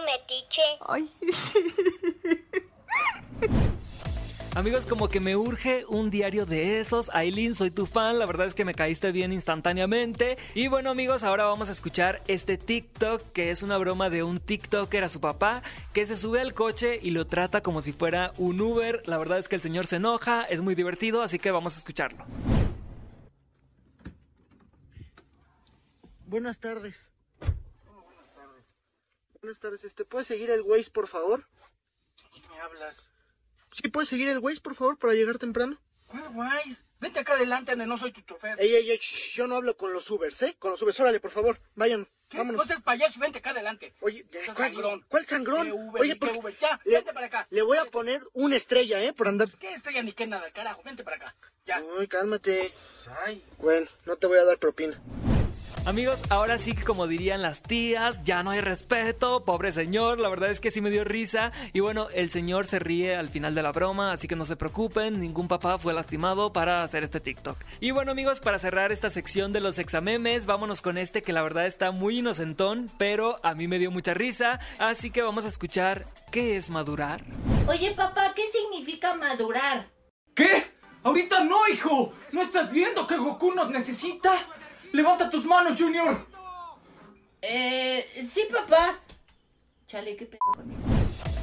metiche? 0.00 0.62
Ay, 0.86 1.10
Amigos, 4.56 4.84
como 4.84 5.08
que 5.08 5.20
me 5.20 5.36
urge 5.36 5.84
un 5.86 6.10
diario 6.10 6.44
de 6.44 6.80
esos. 6.80 7.08
Aileen, 7.14 7.54
soy 7.54 7.70
tu 7.70 7.86
fan. 7.86 8.18
La 8.18 8.26
verdad 8.26 8.48
es 8.48 8.54
que 8.54 8.64
me 8.64 8.74
caíste 8.74 9.12
bien 9.12 9.32
instantáneamente. 9.32 10.38
Y 10.56 10.66
bueno, 10.66 10.90
amigos, 10.90 11.22
ahora 11.22 11.44
vamos 11.44 11.68
a 11.68 11.72
escuchar 11.72 12.20
este 12.26 12.58
TikTok, 12.58 13.22
que 13.32 13.52
es 13.52 13.62
una 13.62 13.78
broma 13.78 14.10
de 14.10 14.24
un 14.24 14.40
TikToker 14.40 15.04
a 15.04 15.08
su 15.08 15.20
papá, 15.20 15.62
que 15.92 16.04
se 16.04 16.16
sube 16.16 16.40
al 16.40 16.52
coche 16.52 16.98
y 17.00 17.12
lo 17.12 17.28
trata 17.28 17.62
como 17.62 17.80
si 17.80 17.92
fuera 17.92 18.32
un 18.38 18.60
Uber. 18.60 19.04
La 19.06 19.18
verdad 19.18 19.38
es 19.38 19.48
que 19.48 19.54
el 19.54 19.62
señor 19.62 19.86
se 19.86 19.96
enoja, 19.96 20.42
es 20.42 20.60
muy 20.62 20.74
divertido, 20.74 21.22
así 21.22 21.38
que 21.38 21.52
vamos 21.52 21.76
a 21.76 21.78
escucharlo. 21.78 22.24
Buenas 26.26 26.58
tardes. 26.58 26.96
Buenas 29.40 29.58
tardes? 29.58 29.84
Este, 29.84 30.04
¿puedes 30.04 30.28
seguir 30.28 30.50
el 30.50 30.62
Waze, 30.62 30.90
por 30.90 31.08
favor? 31.08 31.44
¿Qué 32.34 32.40
me 32.48 32.60
hablas? 32.60 33.10
Sí, 33.72 33.88
¿puedes 33.88 34.08
seguir 34.08 34.28
el 34.28 34.38
Waze, 34.38 34.60
por 34.60 34.74
favor, 34.74 34.98
para 34.98 35.14
llegar 35.14 35.38
temprano? 35.38 35.78
¿Cuál 36.06 36.28
guays? 36.30 36.84
Vete 37.00 37.20
acá 37.20 37.34
adelante, 37.34 37.72
donde 37.72 37.86
no 37.86 37.96
soy 37.96 38.12
tu 38.12 38.20
chofer. 38.22 38.60
Ey, 38.60 38.74
ey, 38.74 38.90
ey, 38.90 38.98
shh, 38.98 39.36
yo 39.36 39.46
no 39.46 39.56
hablo 39.56 39.76
con 39.76 39.92
los 39.92 40.10
Ubers, 40.10 40.42
¿eh? 40.42 40.56
Con 40.58 40.72
los 40.72 40.82
Ubers, 40.82 41.00
órale, 41.00 41.20
por 41.20 41.30
favor, 41.30 41.58
vayan, 41.74 42.06
¿Qué? 42.28 42.36
vámonos. 42.36 42.66
Payaso, 42.84 43.18
vente 43.18 43.38
acá 43.38 43.50
adelante. 43.50 43.94
Oye, 44.00 44.26
¿cuál, 44.54 44.56
sangrón. 44.56 45.04
¿cuál 45.08 45.26
sangrón? 45.26 45.66
¿Qué 45.66 45.72
Uber, 45.72 46.02
Oye, 46.02 46.16
porque 46.16 46.38
Uber? 46.38 46.58
Ya, 46.58 46.78
le, 46.84 46.96
vente 46.96 47.12
para 47.14 47.26
acá. 47.26 47.46
le 47.48 47.62
voy 47.62 47.78
a 47.78 47.86
poner 47.86 48.20
una 48.34 48.56
estrella, 48.56 49.02
¿eh? 49.02 49.12
Por 49.14 49.28
andar. 49.28 49.48
¿Qué 49.58 49.72
estrella 49.72 50.02
ni 50.02 50.12
qué 50.12 50.26
nada, 50.26 50.50
carajo? 50.50 50.82
Vente 50.82 51.02
para 51.04 51.16
acá. 51.16 51.34
Ya. 51.64 51.82
Ay, 51.98 52.08
cálmate. 52.08 52.72
Ay. 53.24 53.42
Bueno, 53.58 53.86
no 54.04 54.16
te 54.16 54.26
voy 54.26 54.38
a 54.38 54.44
dar 54.44 54.58
propina. 54.58 55.00
Amigos, 55.86 56.22
ahora 56.28 56.58
sí 56.58 56.74
que 56.74 56.84
como 56.84 57.06
dirían 57.06 57.40
las 57.40 57.62
tías, 57.62 58.22
ya 58.22 58.42
no 58.42 58.50
hay 58.50 58.60
respeto, 58.60 59.44
pobre 59.46 59.72
señor, 59.72 60.18
la 60.18 60.28
verdad 60.28 60.50
es 60.50 60.60
que 60.60 60.70
sí 60.70 60.82
me 60.82 60.90
dio 60.90 61.04
risa 61.04 61.52
y 61.72 61.80
bueno, 61.80 62.08
el 62.14 62.28
señor 62.28 62.66
se 62.66 62.78
ríe 62.78 63.16
al 63.16 63.30
final 63.30 63.54
de 63.54 63.62
la 63.62 63.72
broma, 63.72 64.12
así 64.12 64.28
que 64.28 64.36
no 64.36 64.44
se 64.44 64.56
preocupen, 64.56 65.18
ningún 65.18 65.48
papá 65.48 65.78
fue 65.78 65.94
lastimado 65.94 66.52
para 66.52 66.82
hacer 66.82 67.02
este 67.02 67.18
TikTok. 67.18 67.56
Y 67.80 67.92
bueno 67.92 68.12
amigos, 68.12 68.40
para 68.40 68.58
cerrar 68.58 68.92
esta 68.92 69.08
sección 69.08 69.54
de 69.54 69.60
los 69.60 69.78
examemes, 69.78 70.44
vámonos 70.44 70.82
con 70.82 70.98
este 70.98 71.22
que 71.22 71.32
la 71.32 71.42
verdad 71.42 71.66
está 71.66 71.92
muy 71.92 72.18
inocentón, 72.18 72.90
pero 72.98 73.40
a 73.42 73.54
mí 73.54 73.66
me 73.66 73.78
dio 73.78 73.90
mucha 73.90 74.12
risa, 74.12 74.60
así 74.78 75.10
que 75.10 75.22
vamos 75.22 75.46
a 75.46 75.48
escuchar 75.48 76.06
¿qué 76.30 76.58
es 76.58 76.68
madurar? 76.68 77.24
Oye, 77.66 77.92
papá, 77.92 78.34
¿qué 78.36 78.42
significa 78.52 79.14
madurar? 79.14 79.88
¿Qué? 80.34 80.62
Ahorita 81.02 81.42
no, 81.44 81.66
hijo. 81.72 82.12
¿No 82.32 82.42
estás 82.42 82.70
viendo 82.70 83.06
que 83.06 83.16
Goku 83.16 83.54
nos 83.54 83.70
necesita? 83.70 84.34
Levanta 84.92 85.30
tus 85.30 85.44
manos, 85.44 85.78
Junior. 85.78 86.26
Eh, 87.42 88.04
sí, 88.30 88.42
papá. 88.52 88.98
Chale, 89.86 90.16
qué 90.16 90.26
pedo 90.26 90.40
conmigo. 90.54 90.80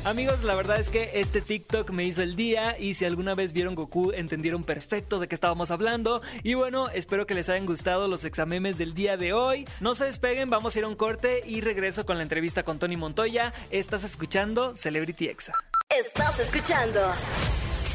Amigos, 0.06 0.44
la 0.44 0.56
verdad 0.56 0.80
es 0.80 0.90
que 0.90 1.12
este 1.16 1.42
TikTok 1.42 1.90
me 1.90 2.06
hizo 2.06 2.22
el 2.22 2.38
día 2.38 2.80
y 2.80 2.94
si 2.94 3.04
alguna 3.04 3.36
vez 3.36 3.52
vieron 3.52 3.76
Goku 3.76 4.14
entendieron 4.14 4.64
perfecto 4.64 5.20
de 5.20 5.28
qué 5.28 5.36
estábamos 5.36 5.70
hablando. 5.70 6.22
Y 6.44 6.54
bueno, 6.54 6.88
espero 6.88 7.28
que 7.28 7.34
les 7.34 7.50
hayan 7.50 7.66
gustado 7.66 8.08
los 8.08 8.24
examemes 8.24 8.78
del 8.78 8.94
día 8.94 9.18
de 9.18 9.34
hoy. 9.34 9.68
No 9.82 9.96
se 9.96 10.06
despeguen, 10.06 10.50
vamos 10.50 10.76
a 10.76 10.80
ir 10.80 10.86
a 10.86 10.88
un 10.88 10.96
corte 10.96 11.44
y 11.46 11.60
regreso 11.60 12.06
con 12.06 12.16
la 12.16 12.24
entrevista 12.24 12.64
con 12.64 12.80
Tony 12.80 12.96
Montoya. 12.96 13.54
Estás 13.70 14.06
escuchando 14.06 14.78
Celebrity 14.78 15.28
Exa. 15.28 15.52
Estás 15.90 16.40
escuchando 16.40 17.02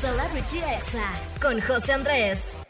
Celebrity 0.01 0.59
Exa 0.59 1.13
con 1.41 1.61
José 1.63 1.93
Andrés. 1.95 2.62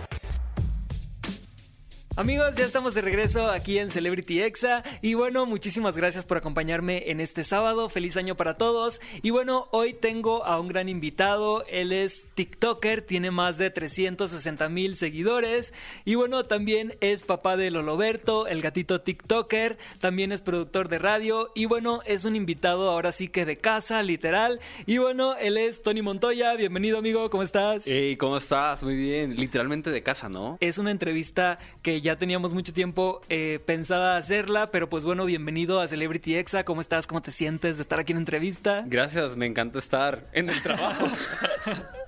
Amigos, 2.15 2.57
ya 2.57 2.67
estamos 2.67 2.93
de 2.93 3.01
regreso 3.01 3.47
aquí 3.47 3.79
en 3.79 3.89
Celebrity 3.89 4.43
Exa. 4.43 4.83
Y 5.01 5.15
bueno, 5.15 5.47
muchísimas 5.47 5.97
gracias 5.97 6.27
por 6.27 6.37
acompañarme 6.37 7.11
en 7.11 7.21
este 7.21 7.43
sábado, 7.43 7.89
feliz 7.89 8.19
año 8.19 8.37
para 8.37 8.59
todos. 8.59 9.01
Y 9.23 9.31
bueno, 9.31 9.69
hoy 9.71 9.95
tengo 9.95 10.45
a 10.45 10.61
un 10.61 10.69
gran 10.69 10.91
invitado, 10.91 11.65
él 11.69 11.91
es 11.91 12.29
TikToker, 12.35 13.01
tiene 13.01 13.31
más 13.31 13.57
de 13.57 13.71
360 13.71 14.69
mil 14.69 14.95
seguidores. 14.95 15.73
Y 16.05 16.15
bueno, 16.17 16.45
también 16.45 16.99
es 17.01 17.23
papá 17.23 17.57
de 17.57 17.71
Loloberto, 17.71 18.47
el 18.47 18.61
gatito 18.61 19.01
TikToker, 19.01 19.79
también 19.99 20.33
es 20.33 20.43
productor 20.43 20.91
de 20.91 20.99
radio. 20.99 21.51
Y 21.55 21.65
bueno, 21.65 22.01
es 22.05 22.27
un 22.27 22.37
invitado 22.37 22.91
ahora 22.91 23.13
sí 23.13 23.29
que 23.29 23.47
de 23.47 23.57
casa, 23.57 24.03
literal. 24.03 24.61
Y 24.85 24.99
bueno, 24.99 25.35
él 25.37 25.57
es 25.57 25.83
Tony 25.83 26.03
Montoya, 26.03 26.55
bienvenido 26.57 26.99
amigo, 26.99 27.31
¿cómo 27.31 27.43
estás? 27.43 27.87
Hey, 27.87 28.19
¿cómo 28.19 28.37
estás? 28.37 28.83
Muy 28.83 28.97
bien, 28.97 29.35
literalmente 29.35 29.91
de 29.91 30.03
casa, 30.03 30.29
¿no? 30.29 30.59
Es 30.61 30.77
una 30.77 30.91
entrevista 30.91 31.59
que 31.81 32.02
ya 32.03 32.17
teníamos 32.17 32.53
mucho 32.53 32.73
tiempo 32.73 33.23
eh, 33.29 33.61
pensada 33.65 34.17
hacerla, 34.17 34.71
pero 34.71 34.91
pues 34.91 35.05
bueno, 35.05 35.25
bienvenido 35.25 35.81
a 35.81 35.89
Celebrity 35.89 36.35
Exa. 36.35 36.65
¿Cómo 36.65 36.81
estás? 36.81 37.07
¿Cómo 37.07 37.23
te 37.23 37.31
sientes 37.31 37.77
de 37.79 37.83
estar 37.83 37.99
aquí 37.99 38.13
en 38.13 38.19
entrevista? 38.19 38.85
Gracias, 38.87 39.37
me 39.37 39.47
encanta 39.47 39.79
estar 39.79 40.25
en 40.33 40.51
el 40.51 40.61
trabajo. 40.63 41.07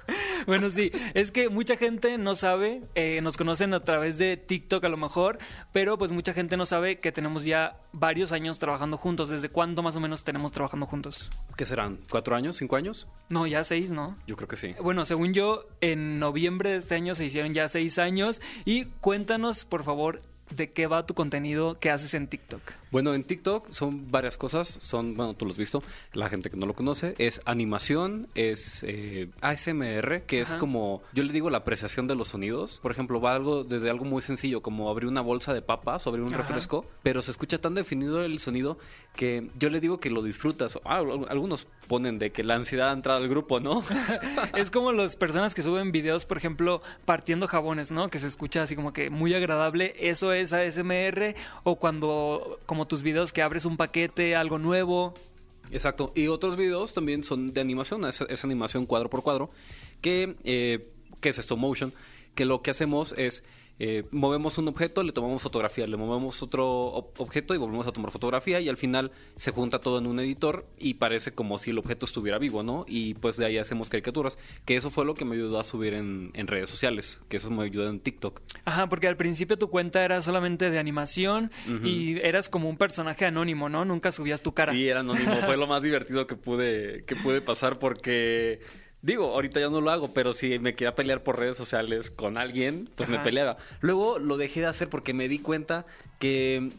bueno, 0.47 0.71
sí, 0.71 0.91
es 1.15 1.31
que 1.31 1.49
mucha 1.49 1.77
gente 1.77 2.19
no 2.19 2.35
sabe, 2.35 2.83
eh, 2.95 3.21
nos 3.23 3.37
conocen 3.37 3.75
a 3.75 3.81
través 3.81 4.19
de 4.19 4.37
TikTok 4.37 4.85
a 4.85 4.89
lo 4.89 4.97
mejor, 4.97 5.39
pero 5.73 5.99
pues 5.99 6.13
mucha 6.13 6.33
gente 6.33 6.57
no 6.57 6.67
sabe 6.67 6.99
que 6.99 7.13
tenemos 7.13 7.45
ya 7.45 7.77
varios 7.93 8.33
años 8.33 8.59
trabajando 8.59 8.97
juntos. 8.97 9.29
¿Desde 9.29 9.49
cuándo 9.49 9.83
más 9.83 9.97
o 9.97 10.01
menos 10.01 10.25
tenemos 10.25 10.53
trabajando 10.53 10.87
juntos? 10.87 11.31
¿Qué 11.57 11.65
serán? 11.65 11.99
¿Cuatro 12.11 12.37
años? 12.37 12.57
¿Cinco 12.57 12.77
años? 12.77 13.09
No, 13.29 13.47
ya 13.47 13.65
seis, 13.65 13.91
¿no? 13.91 14.17
Yo 14.27 14.37
creo 14.37 14.49
que 14.49 14.57
sí. 14.57 14.75
Bueno, 14.83 15.05
según 15.05 15.35
yo, 15.35 15.67
en 15.81 16.19
noviembre 16.19 16.71
de 16.71 16.77
este 16.77 16.95
año 16.95 17.15
se 17.15 17.25
hicieron 17.25 17.55
ya 17.55 17.69
seis 17.69 17.99
años. 17.99 18.41
Y 18.65 18.87
cuéntanos, 19.01 19.65
por 19.65 19.85
favor, 19.85 20.21
de 20.51 20.73
qué 20.73 20.87
va 20.87 21.07
tu 21.07 21.15
contenido 21.15 21.79
que 21.79 21.91
haces 21.91 22.15
en 22.15 22.29
TikTok. 22.29 22.61
Bueno, 22.95 23.13
en 23.13 23.25
TikTok 23.25 23.73
son 23.73 24.13
varias 24.13 24.39
cosas. 24.39 24.69
Son, 24.69 25.17
bueno, 25.17 25.35
tú 25.35 25.47
lo 25.47 25.51
has 25.51 25.57
visto, 25.57 25.83
la 26.13 26.29
gente 26.29 26.49
que 26.49 26.57
no 26.57 26.65
lo 26.65 26.75
conoce. 26.75 27.17
Es 27.19 27.41
animación, 27.45 28.29
es 28.37 28.85
eh, 28.87 29.31
ASMR, 29.41 30.23
que 30.29 30.41
es 30.41 30.55
como, 30.55 31.03
yo 31.13 31.25
le 31.25 31.33
digo 31.33 31.51
la 31.51 31.59
apreciación 31.59 32.07
de 32.07 32.15
los 32.15 32.29
sonidos. 32.29 32.79
Por 32.81 32.93
ejemplo, 32.93 33.21
va 33.21 33.35
algo 33.35 33.65
desde 33.65 33.91
algo 33.91 34.05
muy 34.05 34.23
sencillo, 34.23 34.63
como 34.63 34.91
abrir 34.91 35.09
una 35.09 35.23
bolsa 35.23 35.53
de 35.53 35.61
papas 35.61 36.07
o 36.07 36.11
abrir 36.11 36.25
un 36.25 36.33
Ajá. 36.33 36.43
refresco, 36.43 36.87
pero 37.03 37.21
se 37.21 37.33
escucha 37.33 37.59
tan 37.59 37.75
definido 37.75 38.25
el 38.25 38.39
sonido 38.39 38.79
que 39.17 39.51
yo 39.59 39.71
le 39.71 39.81
digo 39.81 39.99
que 39.99 40.11
lo 40.11 40.23
disfrutas. 40.23 40.79
Ah, 40.85 41.03
algunos 41.29 41.67
ponen 41.89 42.21
de 42.21 42.31
que 42.31 42.45
la 42.45 42.55
ansiedad 42.55 42.91
ha 42.91 42.93
entrado 42.93 43.21
al 43.21 43.29
grupo, 43.29 43.59
¿no? 43.59 43.83
es 44.55 44.71
como 44.71 44.93
las 44.93 45.17
personas 45.17 45.57
que 45.57 45.63
suben 45.63 45.91
videos, 45.91 46.27
por 46.27 46.37
ejemplo, 46.37 46.81
partiendo 47.05 47.49
jabones, 47.49 47.91
¿no? 47.91 48.09
Que 48.09 48.21
se 48.21 48.29
escucha 48.29 48.63
así 48.63 48.77
como 48.77 48.93
que 48.93 49.11
muy 49.11 49.35
agradable. 49.35 49.95
Eso 49.99 50.33
es 50.33 50.53
ASMR. 50.53 51.35
O 51.65 51.77
cuando, 51.77 52.61
como 52.67 52.84
tus 52.87 53.03
videos 53.03 53.33
que 53.33 53.43
abres 53.43 53.65
un 53.65 53.77
paquete, 53.77 54.37
algo 54.37 54.59
nuevo. 54.59 55.15
Exacto. 55.71 56.13
Y 56.15 56.29
otros 56.29 56.57
videos 56.57 56.95
también 56.95 57.25
son 57.25 57.53
de 57.53 57.61
animación, 57.61 58.05
es, 58.05 58.45
animación 58.45 58.87
cuadro 58.87 59.11
por 59.11 59.23
cuadro, 59.23 59.49
que, 60.01 60.37
eh, 60.45 60.83
que 61.21 61.31
es 61.31 61.39
stop 61.39 61.59
motion, 61.59 61.93
que 62.35 62.45
lo 62.45 62.63
que 62.63 62.71
hacemos 62.71 63.15
es 63.17 63.45
eh, 63.79 64.05
movemos 64.11 64.57
un 64.59 64.69
objeto, 64.69 65.03
le 65.03 65.13
tomamos 65.13 65.43
fotografía, 65.43 65.87
le 65.87 65.97
movemos 65.97 66.43
otro 66.43 66.93
ob- 66.93 67.09
objeto 67.19 67.55
y 67.55 67.59
volvemos 67.59 67.87
a 67.87 67.93
tomar 67.93 68.11
fotografía 68.13 68.61
y 68.61 68.69
al 68.69 68.77
final 68.77 69.11
se 69.35 69.51
junta 69.51 69.81
todo 69.81 69.99
en 69.99 70.07
un 70.07 70.19
editor 70.21 70.67
y 70.79 70.95
parece 70.95 71.33
como 71.33 71.59
si 71.59 71.71
el 71.71 71.79
objeto 71.79 72.07
estuviera 72.07 72.39
vivo, 72.39 72.63
¿no? 72.63 72.85
Y 72.87 73.15
pues 73.15 73.37
de 73.37 73.47
ahí 73.47 73.59
hacemos 73.59 73.89
caricaturas, 73.89 74.39
que 74.65 74.77
eso 74.77 74.91
fue 74.91 75.05
lo 75.05 75.15
que 75.15 75.25
me 75.25 75.35
ayudó 75.35 75.59
a 75.59 75.65
subir 75.65 75.95
en, 75.95 76.31
en 76.35 76.47
redes 76.47 76.71
sociales, 76.71 77.21
que 77.29 77.39
eso 77.39 77.51
me 77.51 77.65
ayudó 77.65 77.89
en 77.89 78.01
TikTok. 78.01 78.41
Ajá, 78.65 78.89
porque 78.89 79.09
al 79.09 79.17
principio 79.17 79.59
tu 79.59 79.69
cuenta 79.71 80.05
era 80.05 80.21
solamente 80.21 80.71
de 80.71 80.79
animación 80.79 81.51
y 81.83 82.19
eras 82.21 82.49
como 82.49 82.69
un 82.69 82.77
personaje 82.77 83.27
anónimo, 83.27 83.69
¿no? 83.69 83.85
Nunca 83.85 84.13
subías 84.13 84.43
tu 84.43 84.53
cara. 84.55 84.73
Sí, 84.73 84.89
era 84.89 85.01
anónimo. 85.01 85.35
Fue 85.45 85.57
lo 85.57 85.67
más 85.67 85.83
divertido 85.83 86.27
que 86.27 86.37
pude, 86.37 87.05
que 87.05 87.17
pude 87.17 87.41
pasar 87.41 87.79
porque, 87.79 88.61
digo, 89.05 89.33
ahorita 89.35 89.61
ya 89.61 89.69
no 89.69 89.81
lo 89.81 89.91
hago, 89.91 90.13
pero 90.13 90.33
si 90.33 90.59
me 90.59 90.75
quería 90.75 90.95
pelear 90.95 91.23
por 91.23 91.39
redes 91.39 91.57
sociales 91.57 92.11
con 92.11 92.39
alguien, 92.39 92.89
pues 92.97 93.09
me 93.09 93.19
peleaba. 93.19 93.59
Luego 93.81 94.19
lo 94.19 94.37
dejé 94.37 94.61
de 94.61 94.67
hacer 94.67 94.89
porque 94.89 95.13
me 95.13 95.29
di 95.29 95.39
cuenta 95.39 95.85
que... 96.19 96.71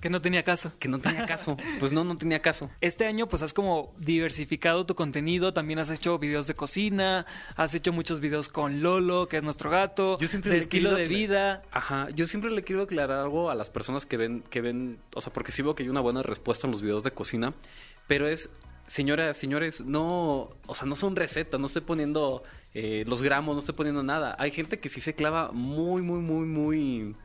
Que 0.00 0.10
no 0.10 0.20
tenía 0.20 0.42
caso. 0.42 0.70
Que 0.78 0.88
no 0.88 0.98
tenía 0.98 1.24
caso. 1.24 1.56
Pues 1.80 1.90
no, 1.90 2.04
no 2.04 2.18
tenía 2.18 2.42
caso. 2.42 2.68
Este 2.82 3.06
año 3.06 3.26
pues 3.26 3.40
has 3.40 3.54
como 3.54 3.94
diversificado 3.96 4.84
tu 4.84 4.94
contenido, 4.94 5.54
también 5.54 5.78
has 5.78 5.88
hecho 5.88 6.18
videos 6.18 6.46
de 6.46 6.54
cocina, 6.54 7.24
has 7.56 7.74
hecho 7.74 7.90
muchos 7.90 8.20
videos 8.20 8.50
con 8.50 8.82
Lolo, 8.82 9.28
que 9.28 9.38
es 9.38 9.42
nuestro 9.42 9.70
gato, 9.70 10.18
Yo 10.18 10.28
siempre 10.28 10.52
de 10.52 10.58
estilo 10.58 10.94
de 10.94 11.06
vida. 11.06 11.62
Ajá, 11.72 12.08
yo 12.14 12.26
siempre 12.26 12.50
le 12.50 12.62
quiero 12.62 12.82
aclarar 12.82 13.20
algo 13.20 13.48
a 13.48 13.54
las 13.54 13.70
personas 13.70 14.04
que 14.04 14.18
ven, 14.18 14.44
que 14.50 14.60
ven, 14.60 14.98
o 15.14 15.22
sea, 15.22 15.32
porque 15.32 15.52
sí 15.52 15.62
veo 15.62 15.74
que 15.74 15.84
hay 15.84 15.88
una 15.88 16.00
buena 16.00 16.22
respuesta 16.22 16.66
en 16.66 16.72
los 16.72 16.82
videos 16.82 17.02
de 17.02 17.12
cocina, 17.12 17.54
pero 18.06 18.28
es, 18.28 18.50
señoras, 18.86 19.36
señores, 19.36 19.80
no, 19.80 20.50
o 20.66 20.74
sea, 20.74 20.86
no 20.86 20.94
son 20.96 21.16
recetas, 21.16 21.60
no 21.60 21.66
estoy 21.66 21.82
poniendo 21.82 22.42
eh, 22.74 23.04
los 23.06 23.22
gramos, 23.22 23.54
no 23.54 23.60
estoy 23.60 23.74
poniendo 23.74 24.02
nada. 24.02 24.36
Hay 24.38 24.50
gente 24.50 24.78
que 24.78 24.88
sí 24.88 25.00
se 25.00 25.14
clava 25.14 25.52
muy, 25.52 26.02
muy, 26.02 26.20
muy, 26.20 26.46
muy, 26.46 27.16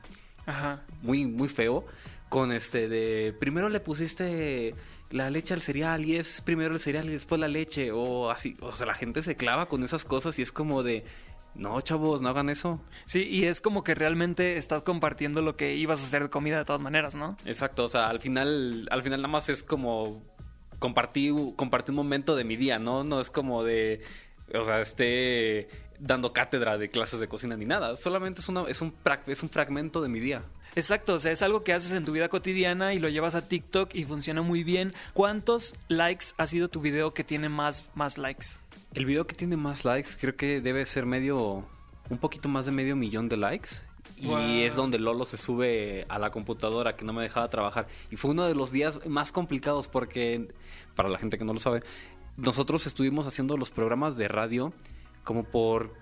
Ajá. 0.45 0.83
muy, 1.01 1.25
muy 1.25 1.49
feo 1.49 1.85
con 2.29 2.51
este 2.51 2.87
de, 2.87 3.35
primero 3.39 3.69
le 3.69 3.79
pusiste 3.79 4.75
la 5.09 5.31
leche 5.31 5.55
al 5.55 5.61
cereal 5.61 6.05
y 6.05 6.15
es 6.15 6.41
primero 6.41 6.73
el 6.73 6.79
cereal 6.79 7.09
y 7.09 7.13
después 7.13 7.41
la 7.41 7.47
leche 7.47 7.91
o 7.91 8.29
así, 8.29 8.55
o 8.61 8.71
sea, 8.71 8.85
la 8.85 8.93
gente 8.93 9.23
se 9.23 9.35
clava 9.35 9.67
con 9.67 9.83
esas 9.83 10.05
cosas 10.05 10.37
y 10.37 10.43
es 10.43 10.51
como 10.51 10.83
de, 10.83 11.03
no, 11.55 11.81
chavos, 11.81 12.21
no 12.21 12.29
hagan 12.29 12.49
eso. 12.49 12.79
Sí, 13.05 13.27
y 13.27 13.45
es 13.45 13.61
como 13.61 13.83
que 13.83 13.95
realmente 13.95 14.57
estás 14.57 14.83
compartiendo 14.83 15.41
lo 15.41 15.57
que 15.57 15.75
ibas 15.75 16.01
a 16.01 16.03
hacer 16.05 16.23
de 16.23 16.29
comida 16.29 16.59
de 16.59 16.65
todas 16.65 16.81
maneras, 16.81 17.15
¿no? 17.15 17.35
Exacto, 17.45 17.83
o 17.83 17.87
sea, 17.87 18.09
al 18.09 18.19
final, 18.19 18.87
al 18.91 19.01
final 19.01 19.21
nada 19.21 19.31
más 19.31 19.49
es 19.49 19.63
como 19.63 20.21
compartir, 20.79 21.33
compartir 21.55 21.91
un 21.91 21.97
momento 21.97 22.35
de 22.35 22.43
mi 22.43 22.55
día, 22.55 22.79
¿no? 22.79 23.03
No 23.03 23.19
es 23.19 23.29
como 23.29 23.63
de, 23.63 24.01
o 24.53 24.63
sea, 24.63 24.81
esté 24.81 25.69
dando 25.99 26.33
cátedra 26.33 26.77
de 26.77 26.89
clases 26.89 27.19
de 27.19 27.27
cocina 27.27 27.55
ni 27.55 27.65
nada. 27.65 27.95
Solamente 27.95 28.41
es, 28.41 28.49
una, 28.49 28.63
es, 28.63 28.81
un, 28.81 28.95
es 29.27 29.43
un 29.43 29.49
fragmento 29.49 30.01
de 30.01 30.09
mi 30.09 30.19
día. 30.19 30.43
Exacto, 30.75 31.15
o 31.15 31.19
sea, 31.19 31.31
es 31.31 31.41
algo 31.41 31.63
que 31.63 31.73
haces 31.73 31.91
en 31.91 32.05
tu 32.05 32.11
vida 32.11 32.29
cotidiana 32.29 32.93
y 32.93 32.99
lo 32.99 33.09
llevas 33.09 33.35
a 33.35 33.47
TikTok 33.47 33.93
y 33.95 34.05
funciona 34.05 34.41
muy 34.41 34.63
bien. 34.63 34.93
¿Cuántos 35.13 35.75
likes 35.87 36.27
ha 36.37 36.47
sido 36.47 36.69
tu 36.69 36.79
video 36.79 37.13
que 37.13 37.23
tiene 37.23 37.49
más, 37.49 37.85
más 37.95 38.17
likes? 38.17 38.45
El 38.93 39.05
video 39.05 39.27
que 39.27 39.35
tiene 39.35 39.57
más 39.57 39.85
likes 39.85 40.11
creo 40.19 40.35
que 40.35 40.61
debe 40.61 40.85
ser 40.85 41.05
medio, 41.05 41.65
un 42.09 42.17
poquito 42.17 42.49
más 42.49 42.65
de 42.65 42.71
medio 42.71 42.95
millón 42.95 43.29
de 43.29 43.37
likes. 43.37 43.69
Y 44.21 44.63
es 44.63 44.75
donde 44.75 44.99
Lolo 44.99 45.25
se 45.25 45.37
sube 45.37 46.05
a 46.09 46.19
la 46.19 46.29
computadora 46.29 46.95
que 46.95 47.05
no 47.05 47.13
me 47.13 47.23
dejaba 47.23 47.49
trabajar. 47.49 47.87
Y 48.11 48.15
fue 48.17 48.31
uno 48.31 48.45
de 48.45 48.55
los 48.55 48.71
días 48.71 49.05
más 49.07 49.31
complicados 49.31 49.87
porque, 49.87 50.53
para 50.95 51.09
la 51.09 51.17
gente 51.17 51.37
que 51.37 51.45
no 51.45 51.53
lo 51.53 51.59
sabe, 51.59 51.83
nosotros 52.37 52.85
estuvimos 52.87 53.27
haciendo 53.27 53.57
los 53.57 53.71
programas 53.71 54.17
de 54.17 54.27
radio 54.27 54.73
como 55.23 55.43
por 55.43 55.93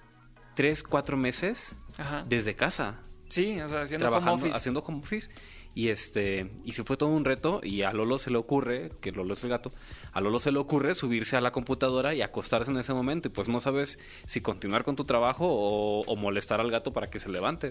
tres, 0.56 0.84
cuatro 0.84 1.18
meses 1.18 1.76
Ajá. 1.98 2.26
desde 2.28 2.56
casa. 2.56 3.00
Sí, 3.30 3.60
o 3.60 3.70
sea, 3.70 3.82
haciendo 3.82 4.06
trabajando, 4.06 4.34
home 4.34 4.44
office. 4.44 4.58
haciendo 4.58 4.80
home 4.82 5.00
office. 5.00 5.30
Y 5.74 5.90
este, 5.90 6.52
y 6.64 6.74
se 6.74 6.84
fue 6.84 6.98
todo 6.98 7.10
un 7.10 7.26
reto, 7.26 7.62
y 7.64 7.84
a 7.84 7.94
Lolo 7.94 8.18
se 8.18 8.32
le 8.32 8.38
ocurre, 8.38 8.92
que 9.02 9.12
Lolo 9.12 9.34
es 9.34 9.44
el 9.44 9.50
gato, 9.50 9.70
a 10.12 10.22
Lolo 10.22 10.40
se 10.40 10.52
le 10.52 10.60
ocurre 10.60 10.94
subirse 10.96 11.38
a 11.38 11.42
la 11.42 11.52
computadora 11.52 12.16
y 12.16 12.22
acostarse 12.22 12.72
en 12.72 12.78
ese 12.78 12.94
momento, 12.94 13.28
y 13.28 13.32
pues 13.32 13.48
no 13.48 13.60
sabes 13.60 14.00
si 14.26 14.42
continuar 14.42 14.84
con 14.84 14.96
tu 14.96 15.04
trabajo 15.04 15.46
o, 15.48 16.02
o 16.02 16.16
molestar 16.16 16.60
al 16.60 16.72
gato 16.72 16.94
para 16.94 17.10
que 17.10 17.20
se 17.20 17.30
levante. 17.30 17.70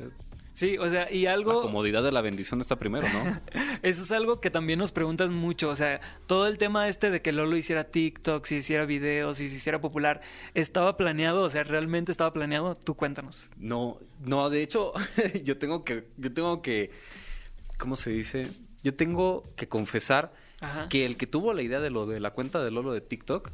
Sí, 0.56 0.78
o 0.78 0.88
sea, 0.88 1.12
y 1.12 1.24
La 1.24 1.34
algo... 1.34 1.60
comodidad 1.60 2.02
de 2.02 2.10
la 2.12 2.22
bendición 2.22 2.62
está 2.62 2.76
primero, 2.76 3.06
¿no? 3.12 3.40
Eso 3.82 4.02
es 4.02 4.10
algo 4.10 4.40
que 4.40 4.50
también 4.50 4.78
nos 4.78 4.90
preguntan 4.90 5.34
mucho, 5.34 5.68
o 5.68 5.76
sea, 5.76 6.00
todo 6.26 6.46
el 6.46 6.56
tema 6.56 6.88
este 6.88 7.10
de 7.10 7.20
que 7.20 7.30
Lolo 7.30 7.58
hiciera 7.58 7.84
TikTok, 7.84 8.42
si 8.46 8.56
hiciera 8.56 8.86
videos, 8.86 9.36
si 9.36 9.50
se 9.50 9.56
hiciera 9.56 9.82
popular, 9.82 10.22
¿estaba 10.54 10.96
planeado? 10.96 11.42
O 11.42 11.50
sea, 11.50 11.62
¿realmente 11.62 12.10
estaba 12.10 12.32
planeado? 12.32 12.74
Tú 12.74 12.94
cuéntanos. 12.94 13.50
No, 13.58 13.98
no, 14.24 14.48
de 14.48 14.62
hecho, 14.62 14.94
yo 15.44 15.58
tengo 15.58 15.84
que, 15.84 16.06
yo 16.16 16.32
tengo 16.32 16.62
que, 16.62 16.90
¿cómo 17.78 17.96
se 17.96 18.10
dice? 18.10 18.48
Yo 18.82 18.94
tengo 18.94 19.42
que 19.56 19.68
confesar 19.68 20.32
Ajá. 20.60 20.88
que 20.88 21.04
el 21.06 21.16
que 21.16 21.26
tuvo 21.26 21.52
la 21.52 21.62
idea 21.62 21.80
de 21.80 21.90
lo 21.90 22.06
de 22.06 22.20
la 22.20 22.30
cuenta 22.30 22.62
de 22.62 22.70
Lolo 22.70 22.92
de 22.92 23.00
TikTok 23.00 23.50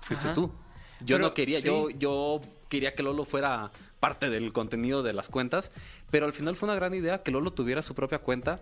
fuiste 0.00 0.26
Ajá. 0.26 0.34
tú. 0.34 0.52
Yo 1.00 1.16
Pero, 1.16 1.18
no 1.28 1.34
quería, 1.34 1.60
sí. 1.60 1.66
yo, 1.66 1.90
yo 1.90 2.40
quería 2.68 2.94
que 2.94 3.02
Lolo 3.02 3.24
fuera 3.24 3.70
parte 4.00 4.30
del 4.30 4.52
contenido 4.52 5.02
de 5.02 5.12
las 5.12 5.28
cuentas, 5.28 5.70
pero 6.10 6.26
al 6.26 6.32
final 6.32 6.56
fue 6.56 6.68
una 6.68 6.76
gran 6.76 6.94
idea 6.94 7.22
que 7.22 7.30
Lolo 7.30 7.52
tuviera 7.52 7.82
su 7.82 7.94
propia 7.94 8.18
cuenta 8.18 8.60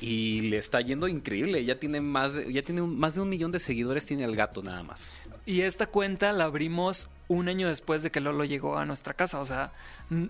y 0.00 0.40
le 0.42 0.58
está 0.58 0.80
yendo 0.80 1.06
increíble. 1.08 1.64
Ya 1.64 1.78
tiene 1.78 2.00
más 2.00 2.32
de, 2.32 2.52
ya 2.52 2.62
tiene 2.62 2.80
un- 2.82 2.98
más 2.98 3.14
de 3.14 3.20
un 3.20 3.28
millón 3.28 3.52
de 3.52 3.58
seguidores 3.58 4.06
tiene 4.06 4.24
el 4.24 4.34
gato 4.34 4.62
nada 4.62 4.82
más. 4.82 5.14
Y 5.46 5.62
esta 5.62 5.86
cuenta 5.86 6.32
la 6.32 6.44
abrimos 6.44 7.08
un 7.28 7.48
año 7.48 7.68
después 7.68 8.02
de 8.02 8.10
que 8.10 8.20
Lolo 8.20 8.44
llegó 8.44 8.76
a 8.76 8.84
nuestra 8.84 9.14
casa. 9.14 9.40
O 9.40 9.44
sea, 9.44 9.72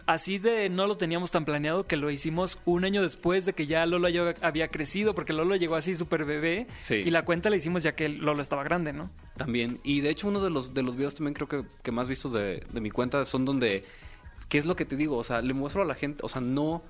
así 0.07 0.39
de 0.39 0.69
no 0.71 0.87
lo 0.87 0.97
teníamos 0.97 1.31
tan 1.31 1.45
planeado 1.45 1.87
que 1.87 1.97
lo 1.97 2.11
hicimos 2.11 2.59
un 2.65 2.85
año 2.85 3.03
después 3.03 3.45
de 3.45 3.53
que 3.53 3.67
ya 3.67 3.85
Lolo 3.87 4.09
ya 4.09 4.35
había 4.41 4.69
crecido, 4.69 5.15
porque 5.15 5.33
Lolo 5.33 5.57
llegó 5.57 5.77
así 5.77 5.95
súper 5.95 6.25
bebé. 6.25 6.67
Sí. 6.83 6.97
Y 6.97 7.11
la 7.11 7.25
cuenta 7.25 7.51
la 7.51 7.57
hicimos 7.57 7.83
ya 7.83 7.95
que 7.95 8.09
Lolo 8.09 8.43
estaba 8.43 8.65
grande, 8.65 8.93
¿no? 8.93 9.11
También. 9.37 9.79
Y 9.83 10.01
de 10.01 10.11
hecho, 10.11 10.29
uno 10.29 10.41
de 10.41 10.51
los, 10.51 10.75
de 10.75 10.83
los 10.83 10.97
videos 10.97 11.15
también 11.15 11.35
creo 11.35 11.49
que, 11.49 11.65
que 11.83 11.93
más 11.93 12.09
vistos 12.09 12.33
de, 12.33 12.65
de 12.73 12.81
mi 12.81 12.91
cuenta 12.91 13.25
son 13.25 13.45
donde. 13.45 13.85
¿Qué 14.49 14.59
es 14.59 14.67
lo 14.67 14.77
que 14.77 14.85
te 14.85 14.95
digo? 14.95 15.17
O 15.17 15.25
sea, 15.25 15.41
le 15.41 15.55
muestro 15.55 15.83
a 15.83 15.85
la 15.85 15.95
gente. 15.95 16.21
O 16.25 16.29
sea, 16.29 16.41
no 16.41 16.83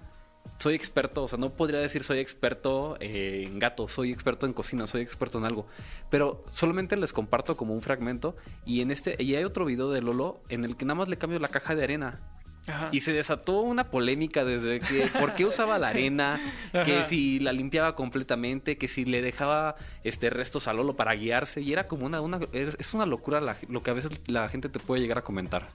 soy 0.58 0.74
experto. 0.74 1.24
O 1.24 1.28
sea, 1.28 1.38
no 1.38 1.50
podría 1.50 1.80
decir 1.80 2.02
soy 2.04 2.18
experto 2.18 2.96
eh, 3.00 3.44
en 3.46 3.58
gatos, 3.58 3.92
soy 3.92 4.12
experto 4.12 4.46
en 4.46 4.52
cocina, 4.52 4.86
soy 4.86 5.02
experto 5.02 5.38
en 5.38 5.44
algo. 5.44 5.66
Pero 6.10 6.44
solamente 6.54 6.96
les 6.96 7.12
comparto 7.12 7.56
como 7.56 7.74
un 7.74 7.80
fragmento. 7.82 8.36
Y 8.64 8.80
en 8.80 8.90
este. 8.90 9.16
Y 9.22 9.34
hay 9.34 9.44
otro 9.44 9.64
video 9.64 9.90
de 9.90 10.00
Lolo 10.00 10.40
en 10.48 10.64
el 10.64 10.76
que 10.76 10.84
nada 10.84 10.94
más 10.96 11.08
le 11.08 11.16
cambio 11.18 11.38
la 11.38 11.48
caja 11.48 11.74
de 11.74 11.84
arena. 11.84 12.20
Ajá. 12.66 12.88
Y 12.92 13.00
se 13.02 13.12
desató 13.12 13.60
una 13.60 13.90
polémica 13.90 14.42
desde 14.42 14.80
que 14.80 15.06
por 15.20 15.34
qué 15.34 15.44
usaba 15.44 15.78
la 15.78 15.88
arena, 15.88 16.40
que 16.72 16.78
Ajá. 17.00 17.04
si 17.04 17.38
la 17.38 17.52
limpiaba 17.52 17.94
completamente, 17.94 18.78
que 18.78 18.88
si 18.88 19.04
le 19.04 19.20
dejaba 19.20 19.76
este 20.02 20.30
restos 20.30 20.66
a 20.66 20.72
Lolo 20.72 20.96
para 20.96 21.12
guiarse 21.14 21.60
y 21.60 21.74
era 21.74 21.88
como 21.88 22.06
una, 22.06 22.22
una 22.22 22.40
es 22.54 22.94
una 22.94 23.04
locura 23.04 23.42
la- 23.42 23.58
lo 23.68 23.82
que 23.82 23.90
a 23.90 23.92
veces 23.94 24.18
la 24.28 24.48
gente 24.48 24.70
te 24.70 24.78
puede 24.80 25.02
llegar 25.02 25.18
a 25.18 25.22
comentar. 25.22 25.68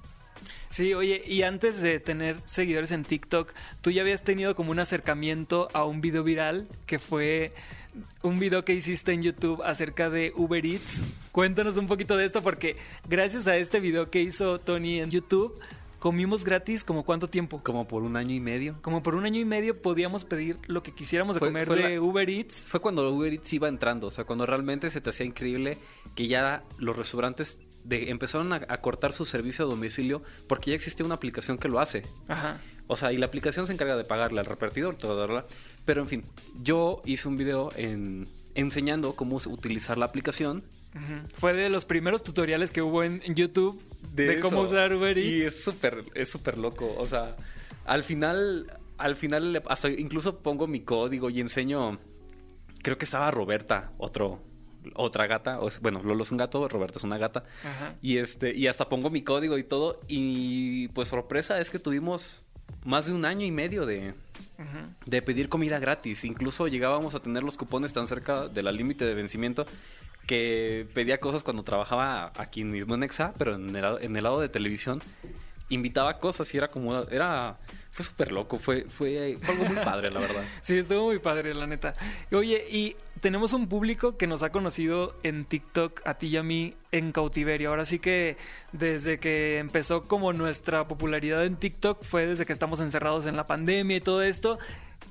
Sí, 0.69 0.93
oye, 0.93 1.23
y 1.25 1.41
antes 1.41 1.82
de 1.82 1.99
tener 1.99 2.38
seguidores 2.45 2.91
en 2.91 3.03
TikTok, 3.03 3.51
tú 3.82 3.89
ya 3.91 4.01
habías 4.03 4.23
tenido 4.23 4.55
como 4.55 4.71
un 4.71 4.79
acercamiento 4.79 5.67
a 5.73 5.84
un 5.84 5.99
video 5.99 6.23
viral 6.23 6.67
que 6.86 6.99
fue 6.99 7.51
un 8.21 8.38
video 8.38 8.63
que 8.63 8.73
hiciste 8.75 9.12
en 9.13 9.23
YouTube 9.23 9.63
acerca 9.63 10.10
de 10.12 10.32
Uber 10.36 10.63
Eats. 10.65 11.01
Cuéntanos 11.32 11.77
un 11.77 11.88
poquito 11.88 12.17
de 12.17 12.25
esto 12.25 12.43
porque 12.43 12.75
gracias 13.08 13.47
a 13.47 13.58
este 13.58 13.79
video 13.79 14.12
que 14.12 14.21
hizo 14.21 14.60
Tony 14.60 14.99
en 14.99 15.10
YouTube, 15.10 15.60
comimos 15.97 16.45
gratis 16.45 16.84
como 16.84 17.03
cuánto 17.03 17.27
tiempo? 17.27 17.62
Como 17.63 17.88
por 17.88 18.03
un 18.03 18.15
año 18.15 18.36
y 18.36 18.39
medio. 18.39 18.75
Como 18.84 19.01
por 19.01 19.15
un 19.15 19.25
año 19.25 19.39
y 19.41 19.45
medio 19.45 19.82
podíamos 19.82 20.23
pedir 20.23 20.58
lo 20.67 20.84
que 20.84 20.93
quisiéramos 20.93 21.36
de 21.36 21.39
Fue- 21.39 21.47
comer 21.49 21.65
fue 21.65 21.75
de 21.77 21.95
la- 21.95 22.01
Uber 22.01 22.29
Eats. 22.29 22.67
Fue 22.67 22.79
cuando 22.79 23.10
Uber 23.12 23.34
Eats 23.34 23.51
iba 23.53 23.67
entrando, 23.67 24.05
o 24.08 24.12
sea, 24.12 24.23
cuando 24.23 24.45
realmente 24.45 24.91
se 24.91 25.01
te 25.01 25.10
hacía 25.10 25.25
increíble 25.25 25.79
que 26.15 26.27
ya 26.27 26.63
los 26.77 26.95
restaurantes 26.95 27.60
de- 27.89 28.10
empezaron 28.12 28.54
a, 28.54 28.62
a 28.67 28.82
cortar 28.82 29.12
su 29.12 29.25
servicio 29.25 29.65
a 29.65 29.67
domicilio 29.67 30.21
porque 30.47 30.71
ya 30.71 30.75
existía 30.75 31.06
una 31.06 31.15
aplicación 31.15 31.58
que 31.58 31.67
lo 31.67 31.80
hace. 31.80 32.04
Ajá. 32.28 32.62
O 32.88 32.95
sea, 32.95 33.12
y 33.12 33.17
la 33.17 33.25
aplicación 33.25 33.67
se 33.67 33.73
encarga 33.73 33.97
de 33.97 34.04
pagarle 34.06 34.39
al 34.39 34.45
repartidor, 34.45 34.95
todo, 34.95 35.28
bla. 35.28 35.45
Pero 35.86 36.02
en 36.02 36.08
fin, 36.08 36.23
yo 36.62 37.02
hice 37.06 37.28
un 37.28 37.38
video 37.38 37.69
en, 37.75 38.28
enseñando 38.56 39.13
cómo 39.13 39.36
utilizar 39.36 39.97
la 39.97 40.06
aplicación. 40.06 40.63
Ujú. 40.95 41.13
Fue 41.36 41.54
de 41.54 41.69
los 41.69 41.86
primeros 41.86 42.23
tutoriales 42.23 42.71
que 42.71 42.82
hubo 42.82 43.04
en, 43.04 43.21
en 43.25 43.36
YouTube 43.36 43.80
de, 44.13 44.39
cómo 44.39 44.62
usar 44.62 44.93
Uber 44.93 45.17
Y 45.17 45.41
Eats. 45.43 45.45
es 45.47 45.63
súper, 45.63 46.02
es 46.15 46.30
súper 46.32 46.58
loco. 46.58 46.95
O 46.97 47.06
sea, 47.06 47.36
al 47.86 48.04
final, 48.04 48.71
al 48.97 49.15
final, 49.15 49.62
hasta 49.67 49.89
incluso 49.89 50.39
pongo 50.39 50.65
mi 50.67 50.80
código 50.82 51.30
y 51.30 51.41
enseño. 51.41 51.99
Creo 52.82 52.97
que 52.97 53.06
estaba 53.06 53.30
Roberta, 53.30 53.91
otro, 53.97 54.39
otra 54.96 55.28
gata. 55.28 55.60
O 55.60 55.68
es- 55.68 55.80
bueno, 55.82 56.02
Lolo 56.04 56.24
es 56.24 56.32
un 56.32 56.38
gato, 56.38 56.68
Roberta 56.68 56.98
es 57.00 57.04
una 57.04 57.18
gata. 57.18 57.44
Ajá. 57.63 57.96
Y 58.02 58.18
este, 58.18 58.54
y 58.56 58.68
hasta 58.68 58.89
pongo 58.89 59.10
mi 59.10 59.22
código 59.24 59.58
y 59.58 59.63
todo. 59.63 59.98
Y 60.08 60.88
pues 60.89 61.08
sorpresa 61.08 61.60
es 61.60 61.70
que 61.70 61.80
tuvimos 61.80 62.44
más 62.86 63.08
de 63.08 63.13
un 63.13 63.26
año 63.26 63.46
y 63.46 63.52
medio 63.52 63.86
de, 63.86 64.13
de 65.06 65.22
pedir 65.22 65.50
comida 65.50 65.80
gratis. 65.80 66.24
Incluso 66.24 66.68
llegábamos 66.68 67.15
a 67.15 67.20
tener 67.20 67.44
los 67.44 67.58
cupones 67.58 67.94
tan 67.94 68.08
cerca 68.08 68.48
de 68.48 68.63
la 68.63 68.72
límite 68.72 69.06
de 69.06 69.13
vencimiento 69.15 69.65
que 70.28 70.88
pedía 70.94 71.20
cosas 71.20 71.44
cuando 71.44 71.63
trabajaba 71.63 72.32
aquí 72.38 72.63
mismo 72.63 72.94
en 72.94 73.02
Exa, 73.04 73.34
pero 73.38 73.56
en 73.56 73.76
el, 73.76 73.86
en 74.02 74.15
el 74.15 74.24
lado 74.24 74.39
de 74.39 74.48
televisión 74.50 75.02
invitaba 75.69 76.19
cosas 76.19 76.53
y 76.53 76.58
era 76.58 76.67
como 76.67 77.03
era 77.03 77.58
fue 77.91 78.05
súper 78.05 78.32
loco, 78.32 78.58
fue, 78.58 78.86
fue 78.86 79.38
fue 79.41 79.53
algo 79.53 79.65
muy 79.65 79.84
padre, 79.84 80.12
la 80.12 80.19
verdad. 80.19 80.43
Sí, 80.62 80.77
estuvo 80.77 81.05
muy 81.05 81.19
padre, 81.19 81.53
la 81.53 81.67
neta. 81.67 81.93
Oye, 82.32 82.65
y 82.69 82.95
tenemos 83.21 83.53
un 83.53 83.67
público 83.67 84.17
que 84.17 84.27
nos 84.27 84.43
ha 84.43 84.51
conocido 84.51 85.15
en 85.23 85.45
TikTok, 85.45 86.01
a 86.05 86.13
ti 86.13 86.27
y 86.27 86.38
a 86.38 86.43
mí, 86.43 86.75
en 86.91 87.12
cautiverio. 87.12 87.69
Ahora 87.69 87.86
sí 87.86 87.99
que 87.99 88.38
desde 88.71 89.19
que 89.19 89.58
empezó 89.58 90.03
como 90.03 90.32
nuestra 90.34 90.88
popularidad 90.88 91.45
en 91.45 91.58
TikTok 91.58 92.03
fue 92.03 92.25
desde 92.25 92.45
que 92.45 92.53
estamos 92.53 92.79
encerrados 92.79 93.25
en 93.25 93.36
la 93.36 93.47
pandemia 93.47 93.97
y 93.97 94.01
todo 94.01 94.21
esto. 94.21 94.60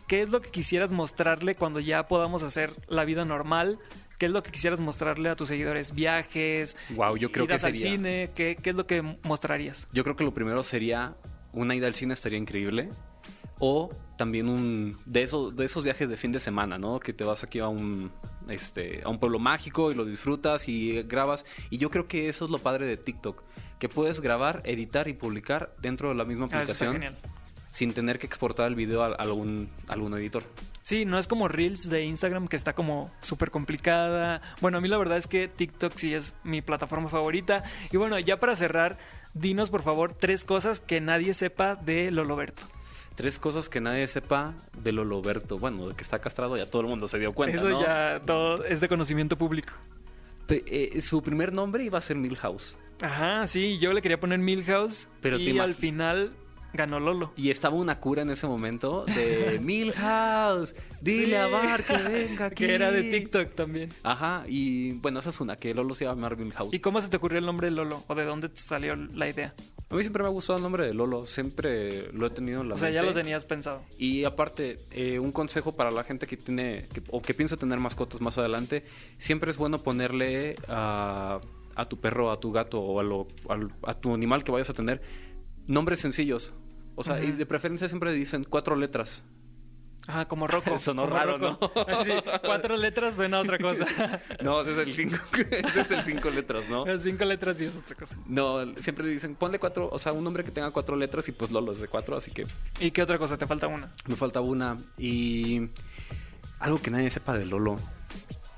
¿Qué 0.07 0.23
es 0.23 0.31
lo 0.31 0.41
que 0.41 0.51
quisieras 0.51 0.91
mostrarle 0.91 1.55
cuando 1.55 1.81
ya 1.81 2.09
podamos 2.09 2.43
hacer 2.43 2.73
la 2.89 3.05
vida 3.05 3.27
normal? 3.27 3.79
¿Qué 4.19 4.27
es 4.27 4.33
lo 4.33 4.43
que 4.43 4.51
quisieras 4.51 4.81
mostrarle 4.81 5.29
a 5.29 5.37
tus 5.37 5.49
seguidores? 5.49 5.95
¿Viajes? 5.95 6.77
Wow, 6.91 7.17
yo 7.17 7.31
creo 7.31 7.47
que 7.47 7.53
idas 7.53 7.65
al 7.65 7.77
cine? 7.77 8.31
¿Qué, 8.35 8.57
¿Qué 8.61 8.71
es 8.71 8.77
lo 8.77 8.87
que 8.87 9.01
mostrarías? 9.23 9.87
Yo 9.93 10.03
creo 10.05 10.17
que 10.17 10.25
lo 10.25 10.35
primero 10.35 10.63
sería 10.65 11.15
una 11.53 11.75
ida 11.75 11.87
al 11.87 11.95
cine 11.95 12.15
estaría 12.15 12.39
increíble. 12.39 12.89
O 13.61 13.91
también 14.17 14.49
un 14.49 14.97
de 15.05 15.23
esos, 15.23 15.57
de 15.57 15.65
esos 15.65 15.83
viajes 15.83 16.09
de 16.09 16.17
fin 16.17 16.31
de 16.31 16.39
semana, 16.39 16.79
¿no? 16.79 17.01
Que 17.01 17.13
te 17.13 17.25
vas 17.25 17.43
aquí 17.43 17.59
a 17.59 17.67
un 17.69 18.13
este 18.49 19.03
a 19.05 19.09
un 19.09 19.19
pueblo 19.19 19.39
mágico 19.41 19.91
y 19.91 19.95
lo 19.95 20.05
disfrutas 20.05 20.69
y 20.69 21.03
grabas. 21.03 21.45
Y 21.71 21.79
yo 21.79 21.91
creo 21.91 22.07
que 22.07 22.29
eso 22.29 22.45
es 22.45 22.51
lo 22.53 22.59
padre 22.59 22.87
de 22.87 22.97
TikTok. 22.97 23.43
Que 23.81 23.89
puedes 23.89 24.21
grabar, 24.21 24.63
editar 24.65 25.09
y 25.09 25.15
publicar 25.15 25.75
dentro 25.81 26.09
de 26.11 26.15
la 26.15 26.25
misma 26.25 26.47
Ah, 26.53 26.63
eso 26.63 26.73
está 26.73 26.85
aplicación. 26.89 26.93
genial. 26.93 27.17
Sin 27.71 27.93
tener 27.93 28.19
que 28.19 28.27
exportar 28.27 28.67
el 28.69 28.75
video 28.75 29.03
a, 29.03 29.09
algún, 29.15 29.69
a 29.89 29.93
algún 29.93 30.15
editor. 30.15 30.43
Sí, 30.83 31.05
no 31.05 31.19
es 31.19 31.27
como 31.27 31.49
Reels 31.49 31.91
de 31.91 32.05
Instagram 32.05 32.49
que 32.49 32.57
está 32.57 32.73
como 32.75 33.11
súper 33.21 33.51
complicada. 33.51 34.41
Bueno, 34.61 34.79
a 34.79 34.81
mí 34.81 34.89
la 34.89 34.97
verdad 34.97 35.19
es 35.19 35.27
que 35.27 35.49
TikTok 35.49 35.93
sí 35.97 36.15
es 36.15 36.33
mi 36.45 36.63
plataforma 36.63 37.09
favorita. 37.11 37.63
Y 37.93 37.99
bueno, 37.99 38.19
ya 38.19 38.41
para 38.41 38.57
cerrar, 38.57 38.97
dinos 39.35 39.69
por 39.71 39.83
favor 39.83 40.15
tres 40.15 40.45
cosas 40.47 40.81
que 40.81 41.01
nadie 41.03 41.35
sepa 41.35 41.77
de 41.77 42.11
Loloberto. 42.11 42.63
Tres 43.17 43.39
cosas 43.39 43.69
que 43.69 43.81
nadie 43.81 44.07
sepa 44.09 44.55
de 44.83 44.93
Loloberto. 44.93 45.59
Bueno, 45.59 45.89
de 45.89 45.95
que 45.95 46.03
está 46.03 46.21
castrado 46.21 46.57
ya 46.57 46.67
todo 46.67 46.83
el 46.83 46.89
mundo 46.89 47.07
se 47.07 47.19
dio 47.19 47.33
cuenta. 47.33 47.57
Eso 47.57 47.69
¿no? 47.69 47.83
ya 47.83 48.23
todo 48.25 48.65
es 48.65 48.81
de 48.81 48.89
conocimiento 48.89 49.37
público. 49.37 49.73
Pe- 50.47 50.65
eh, 50.67 51.01
su 51.03 51.23
primer 51.23 51.53
nombre 51.53 51.85
iba 51.85 51.99
a 51.99 52.01
ser 52.01 52.17
Milhouse. 52.17 52.75
Ajá, 53.03 53.47
sí, 53.47 53.79
yo 53.79 53.93
le 53.93 54.01
quería 54.03 54.19
poner 54.19 54.39
Milhouse 54.39 55.09
Pero 55.21 55.39
y 55.39 55.59
al 55.59 55.75
final 55.75 56.33
ganó 56.73 57.01
Lolo. 57.01 57.33
Y 57.37 57.51
estaba 57.51 57.75
una 57.77 57.99
cura 58.01 58.23
en 58.23 58.31
ese 58.31 58.47
momento 58.47 59.05
de 59.07 59.59
Milhouse, 59.63 60.75
dile 61.01 61.27
Sí. 61.27 61.35
a 61.35 61.47
Bar 61.49 61.85
que 61.85 61.97
venga 61.97 62.45
aquí. 62.47 62.55
Que 62.67 62.75
era 62.75 62.91
de 62.93 63.03
TikTok 63.05 63.55
también. 63.55 63.93
Ajá, 64.03 64.45
y 64.47 64.93
bueno, 64.93 65.21
esa 65.21 65.31
es 65.31 65.41
una, 65.41 65.57
que 65.57 65.73
Lolo 65.75 65.95
se 65.95 66.05
llama 66.05 66.17
llamar 66.29 66.37
Milhouse. 66.37 66.75
¿Y 66.75 66.79
cómo 66.81 67.01
se 67.01 67.09
te 67.09 67.17
ocurrió 67.17 67.39
el 67.39 67.47
nombre 67.47 67.67
de 67.69 67.71
Lolo? 67.73 68.05
¿O 68.07 68.15
de 68.15 68.25
dónde 68.25 68.49
te 68.49 68.61
salió 68.61 68.95
la 68.97 69.29
idea? 69.29 69.55
A 69.91 69.95
mí 69.95 70.03
siempre 70.03 70.23
me 70.23 70.29
ha 70.29 70.33
gustado 70.33 70.59
el 70.59 70.63
nombre 70.63 70.87
de 70.87 70.93
Lolo, 70.93 71.25
siempre 71.25 72.13
lo 72.13 72.27
he 72.27 72.31
tenido 72.31 72.61
en 72.61 72.69
la 72.69 72.75
O 72.75 72.79
sea, 72.79 72.91
ya 72.91 73.03
lo 73.03 73.15
tenías 73.15 73.47
pensado. 73.47 73.81
Y 73.97 74.25
aparte, 74.25 74.81
eh, 74.93 75.19
un 75.19 75.33
consejo 75.33 75.77
para 75.77 75.91
la 75.91 76.05
gente 76.05 76.27
que 76.27 76.37
tiene 76.37 76.89
que- 76.93 77.03
o 77.11 77.23
que 77.23 77.33
piensa 77.33 77.57
tener 77.57 77.79
mascotas 77.81 78.21
más 78.21 78.37
adelante, 78.37 78.85
siempre 79.19 79.51
es 79.51 79.57
bueno 79.57 79.79
ponerle 79.79 80.57
a, 80.69 81.41
a 81.75 81.85
tu 81.87 81.99
perro, 82.01 82.31
a 82.31 82.39
tu 82.39 82.53
gato 82.53 82.81
o 82.81 83.01
a, 83.01 83.03
lo- 83.03 83.29
al- 83.49 83.73
a 83.83 83.95
tu 83.95 84.13
animal 84.13 84.45
que 84.45 84.53
vayas 84.53 84.69
a 84.69 84.75
tener 84.75 85.01
nombres 85.69 86.01
sencillos. 86.01 86.53
O 86.97 87.05
sea, 87.05 87.23
y 87.23 87.31
de 87.31 87.47
preferencia 87.47 87.89
siempre 87.89 88.13
dicen 88.13 88.43
cuatro 88.43 88.75
letras. 88.75 89.23
Ajá, 90.09 90.27
como 90.27 90.47
Rocco. 90.47 90.77
Sonó 90.79 91.03
como 91.03 91.15
raro, 91.15 91.39
Rocco. 91.39 91.71
¿no? 91.77 91.83
Así, 91.97 92.11
cuatro 92.43 92.77
letras 92.77 93.15
suena 93.15 93.37
a 93.37 93.41
otra 93.41 93.59
cosa. 93.61 93.87
No, 94.43 94.65
desde 94.65 94.83
el 94.83 94.97
cinco, 94.97 95.17
desde 95.33 95.95
el 95.95 96.03
cinco 96.03 96.31
letras, 96.31 96.69
¿no? 96.69 96.85
Las 96.85 97.03
cinco 97.03 97.25
letras 97.25 97.59
sí 97.59 97.67
es 97.67 97.77
otra 97.77 97.95
cosa. 97.95 98.17
No, 98.27 98.75
siempre 98.77 99.07
dicen, 99.07 99.37
ponle 99.37 99.61
cuatro, 99.61 99.89
o 99.93 99.99
sea, 99.99 100.13
un 100.13 100.25
nombre 100.25 100.43
que 100.43 100.51
tenga 100.51 100.71
cuatro 100.73 100.97
letras 100.97 101.29
y 101.29 101.33
pues 101.33 101.51
Lolo 101.53 101.73
es 101.73 101.81
de 101.81 101.89
cuatro, 101.89 102.17
así 102.17 102.31
que 102.33 102.47
¿Y 102.81 102.91
qué 102.91 103.03
otra 103.03 103.19
cosa? 103.19 103.37
Te 103.37 103.47
falta 103.47 103.69
una. 103.69 103.93
me 104.07 104.17
falta 104.17 104.41
una. 104.41 104.77
Y 104.97 105.69
algo 106.59 106.79
que 106.79 106.91
nadie 106.91 107.11
sepa 107.11 107.37
de 107.37 107.47
Lolo. 107.47 107.77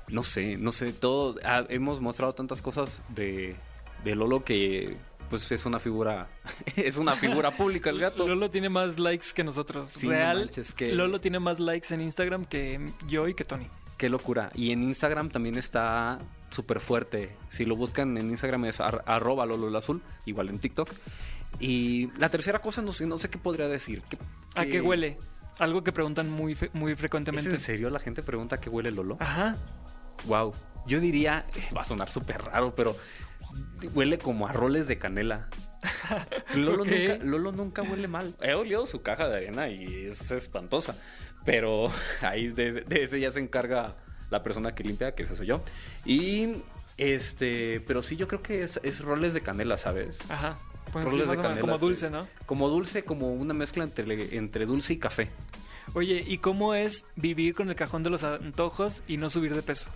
No 0.07 0.23
sé, 0.23 0.57
no 0.57 0.71
sé, 0.71 0.91
todo, 0.91 1.35
ah, 1.43 1.63
hemos 1.69 2.01
mostrado 2.01 2.33
tantas 2.33 2.61
cosas 2.61 3.01
de, 3.09 3.55
de 4.03 4.15
Lolo 4.15 4.43
que 4.43 4.97
pues 5.31 5.51
es 5.51 5.65
una 5.65 5.79
figura, 5.79 6.27
es 6.75 6.97
una 6.97 7.15
figura 7.15 7.49
pública 7.49 7.89
el 7.89 7.99
gato. 7.99 8.27
Lolo 8.27 8.51
tiene 8.51 8.69
más 8.69 8.99
likes 8.99 9.27
que 9.33 9.43
nosotros. 9.43 9.89
Sí, 9.89 10.05
no 10.05 10.11
Real. 10.13 10.37
manches, 10.39 10.73
que- 10.73 10.93
Lolo 10.93 11.19
tiene 11.19 11.39
más 11.39 11.59
likes 11.59 11.91
en 11.93 12.01
Instagram 12.01 12.45
que 12.45 12.91
yo 13.07 13.27
y 13.27 13.33
que 13.33 13.43
Tony. 13.45 13.67
Qué 13.97 14.09
locura. 14.09 14.49
Y 14.53 14.71
en 14.71 14.83
Instagram 14.83 15.29
también 15.29 15.57
está 15.57 16.19
súper 16.51 16.79
fuerte. 16.79 17.35
Si 17.49 17.65
lo 17.65 17.75
buscan 17.75 18.17
en 18.17 18.29
Instagram 18.29 18.65
es 18.65 18.79
ar- 18.79 19.03
arroba 19.07 19.45
Lolo 19.47 19.75
Azul, 19.77 20.01
igual 20.25 20.49
en 20.49 20.59
TikTok. 20.59 20.89
Y 21.59 22.09
la 22.19 22.29
tercera 22.29 22.59
cosa 22.59 22.81
no 22.81 22.91
sé, 22.91 23.05
no 23.07 23.17
sé 23.17 23.29
qué 23.29 23.37
podría 23.37 23.67
decir. 23.67 24.01
¿Qué, 24.09 24.17
¿A 24.55 24.65
qué 24.65 24.81
huele? 24.81 25.17
Algo 25.59 25.83
que 25.83 25.91
preguntan 25.91 26.29
muy, 26.31 26.57
muy 26.73 26.93
¿Es 26.93 26.97
frecuentemente. 26.99 27.49
en 27.51 27.59
serio 27.59 27.89
la 27.89 27.99
gente 27.99 28.23
pregunta 28.23 28.55
a 28.55 28.59
qué 28.59 28.69
huele 28.69 28.91
Lolo? 28.91 29.17
Ajá. 29.19 29.55
Wow. 30.25 30.53
Yo 30.87 30.99
diría, 30.99 31.45
va 31.75 31.81
a 31.81 31.85
sonar 31.85 32.09
súper 32.09 32.41
raro, 32.41 32.73
pero 32.75 32.95
huele 33.93 34.17
como 34.17 34.47
a 34.47 34.53
roles 34.53 34.87
de 34.87 34.97
canela. 34.97 35.49
Lolo, 36.55 36.85
nunca, 36.85 37.17
Lolo 37.23 37.51
nunca 37.51 37.81
huele 37.81 38.07
mal. 38.07 38.35
He 38.41 38.53
olido 38.53 38.85
su 38.85 39.01
caja 39.01 39.27
de 39.27 39.37
arena 39.37 39.69
y 39.69 40.05
es 40.05 40.31
espantosa. 40.31 40.95
Pero 41.45 41.91
ahí 42.21 42.49
de, 42.49 42.81
de 42.81 43.03
ese 43.03 43.19
ya 43.19 43.31
se 43.31 43.39
encarga 43.39 43.95
la 44.29 44.43
persona 44.43 44.73
que 44.75 44.83
limpia, 44.83 45.13
que 45.13 45.23
ese 45.23 45.35
soy 45.35 45.47
yo. 45.47 45.63
Y 46.05 46.53
Este, 46.97 47.79
pero 47.81 48.03
sí, 48.03 48.15
yo 48.15 48.27
creo 48.27 48.43
que 48.43 48.61
es, 48.63 48.79
es 48.83 49.01
roles 49.01 49.33
de 49.33 49.41
canela, 49.41 49.77
¿sabes? 49.77 50.19
Ajá. 50.29 50.53
Pues 50.91 51.05
Roles 51.05 51.29
de 51.29 51.37
canela, 51.37 51.61
como 51.61 51.79
sí. 51.79 51.85
dulce, 51.85 52.09
¿no? 52.09 52.27
Como 52.45 52.69
dulce, 52.69 53.03
como 53.03 53.33
una 53.33 53.53
mezcla 53.53 53.83
entre, 53.83 54.35
entre 54.35 54.65
dulce 54.65 54.93
y 54.93 54.97
café. 54.97 55.29
Oye, 55.93 56.23
¿y 56.25 56.37
cómo 56.37 56.73
es 56.73 57.05
vivir 57.15 57.55
con 57.55 57.69
el 57.69 57.75
cajón 57.75 58.03
de 58.03 58.09
los 58.09 58.23
antojos 58.23 59.03
y 59.07 59.17
no 59.17 59.29
subir 59.29 59.55
de 59.55 59.61
peso? 59.61 59.89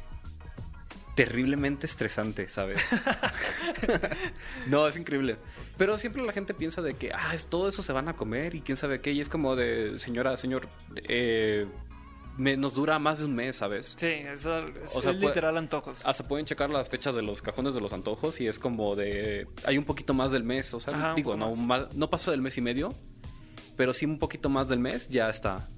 Terriblemente 1.15 1.85
estresante, 1.85 2.49
¿sabes? 2.49 2.79
no, 4.67 4.87
es 4.87 4.97
increíble. 4.97 5.37
Pero 5.77 5.97
siempre 5.97 6.23
la 6.25 6.33
gente 6.33 6.53
piensa 6.53 6.81
de 6.81 6.93
que, 6.95 7.11
ah, 7.13 7.33
es- 7.33 7.45
todo 7.45 7.69
eso 7.69 7.81
se 7.83 7.93
van 7.93 8.07
a 8.09 8.15
comer 8.15 8.55
y 8.55 8.61
quién 8.61 8.77
sabe 8.77 9.01
qué. 9.01 9.11
Y 9.11 9.21
es 9.21 9.29
como 9.29 9.55
de, 9.55 9.97
señora, 9.99 10.35
señor, 10.37 10.67
eh, 11.07 11.67
me- 12.37 12.57
nos 12.57 12.73
dura 12.73 12.99
más 12.99 13.19
de 13.19 13.25
un 13.25 13.35
mes, 13.35 13.55
¿sabes? 13.55 13.95
Sí, 13.97 14.07
eso 14.07 14.67
es, 14.67 14.95
O 14.95 15.01
sea, 15.01 15.11
es 15.11 15.17
puede- 15.17 15.29
literal 15.29 15.57
antojos. 15.57 16.05
Hasta 16.05 16.23
pueden 16.25 16.45
checar 16.45 16.69
las 16.69 16.89
fechas 16.89 17.15
de 17.15 17.21
los 17.21 17.41
cajones 17.41 17.73
de 17.73 17.81
los 17.81 17.93
antojos 17.93 18.41
y 18.41 18.47
es 18.47 18.59
como 18.59 18.95
de... 18.95 19.47
Hay 19.63 19.77
un 19.77 19.85
poquito 19.85 20.13
más 20.13 20.31
del 20.31 20.43
mes, 20.43 20.73
o 20.73 20.79
sea, 20.79 20.93
Ajá, 20.95 21.13
digo, 21.15 21.35
no, 21.37 21.53
más. 21.53 21.93
no 21.93 22.09
pasó 22.09 22.31
del 22.31 22.41
mes 22.41 22.57
y 22.57 22.61
medio, 22.61 22.93
pero 23.77 23.93
sí 23.93 24.05
un 24.05 24.19
poquito 24.19 24.49
más 24.49 24.67
del 24.67 24.79
mes, 24.79 25.07
ya 25.09 25.29
está. 25.29 25.69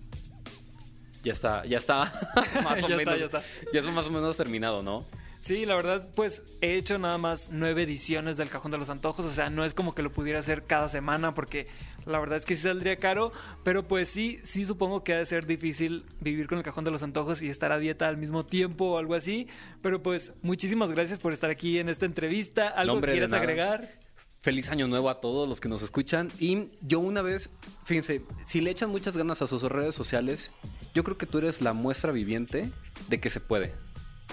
Ya 1.23 1.31
está, 1.33 1.65
ya 1.65 1.77
está 1.77 2.11
más 2.63 2.81
o 2.83 2.87
Ya 2.87 2.95
está, 2.95 2.97
menos. 2.97 3.19
ya 3.19 3.25
está. 3.25 3.43
ya 3.73 3.79
está 3.79 3.91
más 3.91 4.07
o 4.07 4.11
menos 4.11 4.35
terminado, 4.37 4.81
¿no? 4.81 5.05
Sí, 5.39 5.65
la 5.65 5.75
verdad, 5.75 6.09
pues 6.15 6.43
he 6.61 6.75
hecho 6.75 6.97
nada 6.97 7.17
más 7.17 7.49
nueve 7.51 7.83
ediciones 7.83 8.37
del 8.37 8.49
Cajón 8.49 8.71
de 8.71 8.77
los 8.77 8.89
Antojos. 8.89 9.25
O 9.25 9.31
sea, 9.31 9.49
no 9.49 9.63
es 9.63 9.73
como 9.73 9.93
que 9.95 10.01
lo 10.01 10.11
pudiera 10.11 10.39
hacer 10.39 10.63
cada 10.63 10.89
semana 10.89 11.33
porque 11.33 11.67
la 12.05 12.19
verdad 12.19 12.37
es 12.37 12.45
que 12.45 12.55
sí 12.55 12.63
saldría 12.63 12.97
caro. 12.97 13.31
Pero 13.63 13.87
pues 13.87 14.09
sí, 14.09 14.39
sí 14.43 14.65
supongo 14.65 15.03
que 15.03 15.13
ha 15.13 15.17
de 15.17 15.25
ser 15.25 15.45
difícil 15.45 16.05
vivir 16.19 16.47
con 16.47 16.57
el 16.57 16.63
Cajón 16.63 16.83
de 16.83 16.91
los 16.91 17.03
Antojos 17.03 17.41
y 17.41 17.49
estar 17.49 17.71
a 17.71 17.79
dieta 17.79 18.07
al 18.07 18.17
mismo 18.17 18.45
tiempo 18.45 18.85
o 18.85 18.97
algo 18.97 19.13
así. 19.13 19.47
Pero 19.81 20.01
pues 20.03 20.33
muchísimas 20.41 20.91
gracias 20.91 21.19
por 21.19 21.33
estar 21.33 21.49
aquí 21.49 21.79
en 21.79 21.89
esta 21.89 22.05
entrevista. 22.05 22.67
¿Algo 22.67 22.99
que 23.01 23.11
quieras 23.11 23.33
agregar? 23.33 23.93
Feliz 24.41 24.69
año 24.69 24.87
nuevo 24.87 25.09
a 25.09 25.19
todos 25.19 25.47
los 25.49 25.59
que 25.59 25.69
nos 25.69 25.81
escuchan. 25.81 26.29
Y 26.39 26.69
yo 26.81 26.99
una 26.99 27.21
vez, 27.21 27.49
fíjense, 27.85 28.21
si 28.45 28.61
le 28.61 28.71
echan 28.71 28.89
muchas 28.89 29.17
ganas 29.17 29.41
a 29.41 29.47
sus 29.47 29.63
redes 29.63 29.95
sociales, 29.95 30.51
yo 30.93 31.03
creo 31.03 31.17
que 31.17 31.25
tú 31.25 31.39
eres 31.39 31.61
la 31.61 31.73
muestra 31.73 32.11
viviente 32.11 32.71
de 33.09 33.19
que 33.19 33.29
se 33.29 33.39
puede. 33.39 33.73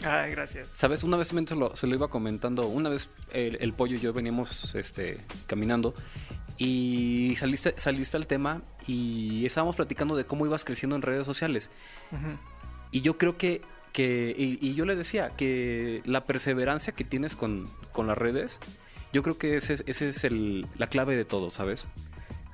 Ay, 0.04 0.30
gracias. 0.32 0.68
¿Sabes? 0.74 1.02
Una 1.02 1.16
vez 1.16 1.28
también 1.28 1.48
se 1.48 1.54
lo, 1.56 1.74
se 1.76 1.86
lo 1.86 1.94
iba 1.94 2.08
comentando. 2.08 2.66
Una 2.68 2.88
vez 2.90 3.08
el, 3.32 3.56
el 3.60 3.72
pollo 3.72 3.96
y 3.96 4.00
yo 4.00 4.12
veníamos 4.12 4.74
este, 4.74 5.20
caminando 5.46 5.94
y 6.56 7.34
saliste, 7.36 7.74
saliste 7.76 8.16
al 8.16 8.26
tema 8.26 8.62
y 8.86 9.44
estábamos 9.46 9.76
platicando 9.76 10.14
de 10.16 10.24
cómo 10.24 10.46
ibas 10.46 10.64
creciendo 10.64 10.94
en 10.96 11.02
redes 11.02 11.26
sociales. 11.26 11.70
Y 12.90 13.00
yo 13.00 13.18
creo 13.18 13.36
que, 13.36 13.62
que 13.92 14.34
y, 14.36 14.58
y 14.64 14.74
yo 14.74 14.84
le 14.84 14.94
decía 14.96 15.30
que 15.36 16.00
la 16.04 16.26
perseverancia 16.26 16.92
que 16.94 17.04
tienes 17.04 17.34
con, 17.34 17.68
con 17.92 18.06
las 18.06 18.16
redes, 18.16 18.60
yo 19.12 19.22
creo 19.22 19.36
que 19.38 19.56
ese, 19.56 19.74
es- 19.74 19.84
ese 19.86 20.08
es 20.10 20.24
el, 20.24 20.66
la 20.76 20.86
clave 20.88 21.16
de 21.16 21.24
todo, 21.24 21.50
¿sabes? 21.50 21.86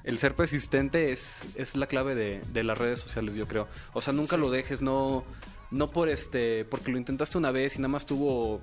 El 0.02 0.18
ser 0.18 0.34
persistente 0.34 1.12
es, 1.12 1.42
es 1.56 1.76
la 1.76 1.86
clave 1.86 2.14
de, 2.14 2.40
de 2.54 2.62
las 2.64 2.78
redes 2.78 3.00
sociales, 3.00 3.34
yo 3.34 3.46
creo. 3.46 3.68
O 3.92 4.00
sea, 4.00 4.14
nunca 4.14 4.36
Sí. 4.36 4.40
lo 4.40 4.50
dejes, 4.50 4.80
no, 4.80 5.24
no 5.70 5.90
por 5.90 6.08
este, 6.08 6.64
porque 6.64 6.90
lo 6.90 6.98
intentaste 6.98 7.38
una 7.38 7.50
vez 7.50 7.76
y 7.76 7.78
nada 7.78 7.88
más 7.88 8.06
tuvo 8.06 8.60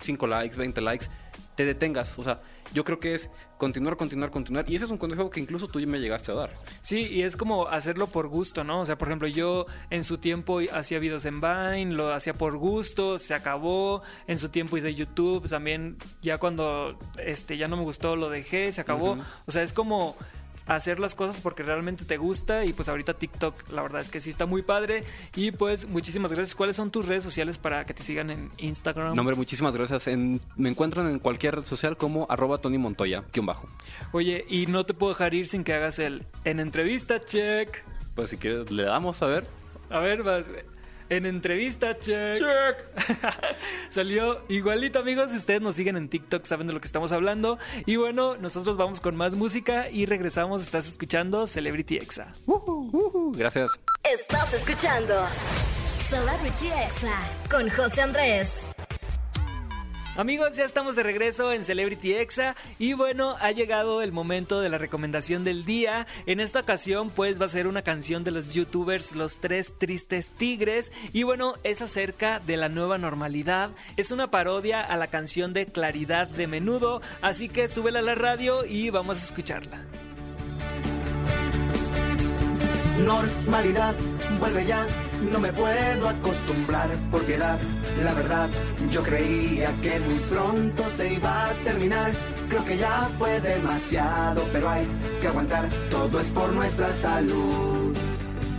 5 0.00 0.26
likes, 0.26 0.56
20 0.56 0.80
likes, 0.80 1.06
te 1.54 1.64
detengas. 1.64 2.18
O 2.18 2.22
sea, 2.22 2.40
yo 2.72 2.84
creo 2.84 2.98
que 2.98 3.14
es 3.14 3.30
continuar, 3.56 3.96
continuar, 3.96 4.30
continuar. 4.30 4.64
Y 4.68 4.76
ese 4.76 4.84
es 4.84 4.90
un 4.90 4.98
consejo 4.98 5.30
que 5.30 5.40
incluso 5.40 5.68
tú 5.68 5.80
me 5.80 5.98
llegaste 5.98 6.32
a 6.32 6.34
dar. 6.34 6.54
Sí, 6.82 7.08
y 7.10 7.22
es 7.22 7.36
como 7.36 7.66
hacerlo 7.66 8.06
por 8.06 8.28
gusto, 8.28 8.64
¿no? 8.64 8.80
O 8.80 8.86
sea, 8.86 8.98
por 8.98 9.08
ejemplo, 9.08 9.28
yo 9.28 9.66
en 9.90 10.04
su 10.04 10.18
tiempo 10.18 10.60
hacía 10.72 10.98
videos 10.98 11.24
en 11.24 11.40
Vine, 11.40 11.92
lo 11.92 12.12
hacía 12.12 12.34
por 12.34 12.56
gusto, 12.56 13.18
se 13.18 13.34
acabó. 13.34 14.02
En 14.26 14.38
su 14.38 14.50
tiempo 14.50 14.76
hice 14.76 14.94
YouTube, 14.94 15.48
también 15.48 15.96
ya 16.20 16.38
cuando 16.38 16.98
este 17.18 17.56
ya 17.56 17.68
no 17.68 17.76
me 17.76 17.82
gustó 17.82 18.16
lo 18.16 18.28
dejé, 18.28 18.72
se 18.72 18.80
acabó. 18.80 19.18
O 19.46 19.50
sea, 19.50 19.62
es 19.62 19.72
como 19.72 20.16
hacer 20.68 21.00
las 21.00 21.14
cosas 21.14 21.40
porque 21.40 21.62
realmente 21.62 22.04
te 22.04 22.16
gusta 22.18 22.64
y 22.64 22.72
pues 22.72 22.88
ahorita 22.88 23.14
TikTok 23.14 23.70
la 23.72 23.82
verdad 23.82 24.00
es 24.00 24.10
que 24.10 24.20
sí 24.20 24.30
está 24.30 24.46
muy 24.46 24.62
padre 24.62 25.02
y 25.34 25.50
pues 25.50 25.88
muchísimas 25.88 26.30
gracias. 26.32 26.54
¿Cuáles 26.54 26.76
son 26.76 26.90
tus 26.90 27.06
redes 27.06 27.22
sociales 27.24 27.58
para 27.58 27.84
que 27.86 27.94
te 27.94 28.02
sigan 28.02 28.30
en 28.30 28.50
Instagram? 28.58 29.14
No, 29.14 29.22
hombre, 29.22 29.34
muchísimas 29.36 29.74
gracias. 29.74 30.06
En- 30.06 30.40
me 30.56 30.68
encuentran 30.70 31.08
en 31.08 31.18
cualquier 31.18 31.56
red 31.56 31.64
social 31.64 31.96
como 31.96 32.26
arroba 32.30 32.58
Tony 32.58 32.78
Montoya, 32.78 33.24
guion 33.32 33.46
bajo. 33.46 33.66
Oye, 34.12 34.44
y 34.48 34.66
no 34.66 34.84
te 34.86 34.94
puedo 34.94 35.12
dejar 35.12 35.34
ir 35.34 35.48
sin 35.48 35.64
que 35.64 35.74
hagas 35.74 35.98
el 35.98 36.26
en 36.44 36.60
entrevista, 36.60 37.24
check. 37.24 37.84
Pues 38.14 38.30
si 38.30 38.36
quieres, 38.36 38.70
le 38.70 38.82
damos 38.84 39.22
a 39.22 39.26
ver. 39.26 39.46
A 39.90 40.00
ver, 40.00 40.22
vas. 40.22 40.44
En 41.10 41.24
entrevista, 41.24 41.98
check. 41.98 42.38
Salió 43.88 44.42
igualito, 44.48 44.98
amigos. 44.98 45.30
Si 45.30 45.36
ustedes 45.38 45.60
nos 45.60 45.74
siguen 45.74 45.96
en 45.96 46.08
TikTok, 46.08 46.44
saben 46.44 46.66
de 46.66 46.72
lo 46.72 46.80
que 46.80 46.86
estamos 46.86 47.12
hablando. 47.12 47.58
Y 47.86 47.96
bueno, 47.96 48.36
nosotros 48.36 48.76
vamos 48.76 49.00
con 49.00 49.16
más 49.16 49.34
música 49.34 49.88
y 49.90 50.06
regresamos. 50.06 50.62
Estás 50.62 50.86
escuchando 50.86 51.46
Celebrity 51.46 51.96
Exa. 51.96 52.28
Gracias. 53.32 53.78
Estás 54.04 54.52
escuchando 54.52 55.26
Celebrity 56.08 56.68
Exa 56.68 57.16
con 57.50 57.70
José 57.70 58.02
Andrés. 58.02 58.50
Amigos, 60.18 60.56
ya 60.56 60.64
estamos 60.64 60.96
de 60.96 61.04
regreso 61.04 61.52
en 61.52 61.64
Celebrity 61.64 62.12
Exa 62.12 62.56
y 62.80 62.92
bueno, 62.92 63.36
ha 63.38 63.52
llegado 63.52 64.02
el 64.02 64.10
momento 64.10 64.60
de 64.60 64.68
la 64.68 64.76
recomendación 64.76 65.44
del 65.44 65.64
día. 65.64 66.08
En 66.26 66.40
esta 66.40 66.58
ocasión 66.58 67.08
pues 67.08 67.40
va 67.40 67.44
a 67.44 67.48
ser 67.48 67.68
una 67.68 67.82
canción 67.82 68.24
de 68.24 68.32
los 68.32 68.52
youtubers 68.52 69.14
Los 69.14 69.36
Tres 69.36 69.72
Tristes 69.78 70.30
Tigres 70.30 70.90
y 71.12 71.22
bueno, 71.22 71.54
es 71.62 71.82
acerca 71.82 72.40
de 72.40 72.56
la 72.56 72.68
nueva 72.68 72.98
normalidad. 72.98 73.70
Es 73.96 74.10
una 74.10 74.28
parodia 74.28 74.80
a 74.80 74.96
la 74.96 75.06
canción 75.06 75.52
de 75.52 75.66
Claridad 75.66 76.26
de 76.26 76.48
Menudo, 76.48 77.00
así 77.22 77.48
que 77.48 77.68
súbela 77.68 78.00
a 78.00 78.02
la 78.02 78.16
radio 78.16 78.64
y 78.64 78.90
vamos 78.90 79.20
a 79.20 79.24
escucharla. 79.24 79.84
Normalidad, 83.04 83.94
vuelve 84.40 84.66
ya, 84.66 84.84
no 85.22 85.38
me 85.38 85.52
puedo 85.52 86.08
acostumbrar 86.08 86.88
por 87.10 87.22
piedad. 87.22 87.58
La 88.02 88.14
verdad, 88.14 88.48
yo 88.90 89.02
creía 89.02 89.72
que 89.82 89.98
muy 90.00 90.18
pronto 90.30 90.84
se 90.96 91.14
iba 91.14 91.46
a 91.46 91.52
terminar. 91.64 92.12
Creo 92.48 92.64
que 92.64 92.78
ya 92.78 93.08
fue 93.18 93.40
demasiado, 93.40 94.42
pero 94.52 94.70
hay 94.70 94.86
que 95.20 95.28
aguantar. 95.28 95.64
Todo 95.90 96.20
es 96.20 96.28
por 96.28 96.52
nuestra 96.52 96.92
salud. 96.92 97.96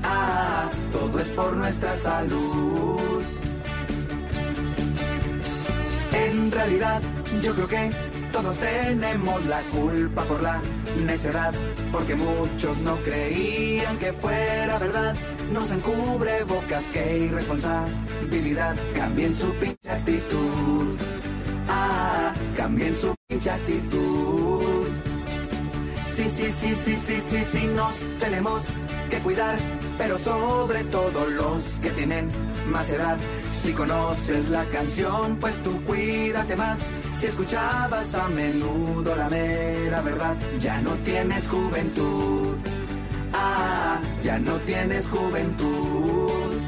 Ah, 0.03 0.69
todo 0.91 1.19
es 1.19 1.29
por 1.29 1.55
nuestra 1.55 1.95
salud. 1.95 3.21
En 6.13 6.51
realidad, 6.51 7.01
yo 7.41 7.53
creo 7.53 7.67
que 7.67 8.08
todos 8.31 8.57
tenemos 8.57 9.45
la 9.45 9.59
culpa 9.61 10.23
por 10.23 10.41
la 10.41 10.61
necedad, 11.05 11.53
porque 11.91 12.15
muchos 12.15 12.81
no 12.81 12.95
creían 12.97 13.97
que 13.97 14.13
fuera 14.13 14.77
verdad. 14.77 15.15
Nos 15.51 15.71
encubre 15.71 16.43
bocas, 16.43 16.83
que 16.93 17.17
irresponsabilidad. 17.19 18.75
Cambien 18.93 19.35
su 19.35 19.51
pinche 19.55 19.89
actitud. 19.89 20.95
Ah, 21.67 22.33
cambien 22.55 22.95
su 22.95 23.13
pinche 23.27 23.49
actitud. 23.49 24.87
Sí, 26.15 26.29
sí, 26.29 26.51
sí, 26.51 26.75
sí, 26.75 26.97
sí, 26.97 27.21
sí, 27.29 27.43
sí, 27.51 27.65
nos 27.67 27.93
tenemos 28.19 28.63
que 29.09 29.19
cuidar, 29.19 29.57
pero 29.97 30.17
sobre 30.17 30.83
todo 30.85 31.25
los 31.29 31.63
que 31.81 31.89
tienen 31.91 32.27
más 32.69 32.89
edad. 32.89 33.17
Si 33.61 33.71
conoces 33.73 34.49
la 34.49 34.65
canción, 34.65 35.37
pues 35.39 35.55
tú 35.63 35.81
cuídate 35.85 36.55
más. 36.55 36.79
Si 37.19 37.25
escuchabas 37.25 38.15
a 38.15 38.29
menudo 38.29 39.13
la 39.13 39.27
mera 39.27 39.99
verdad, 40.01 40.37
ya 40.61 40.79
no 40.79 40.91
tienes 41.03 41.49
juventud. 41.49 42.55
Ah, 43.33 43.99
ya 44.23 44.39
no 44.39 44.53
tienes 44.59 45.05
juventud. 45.09 46.61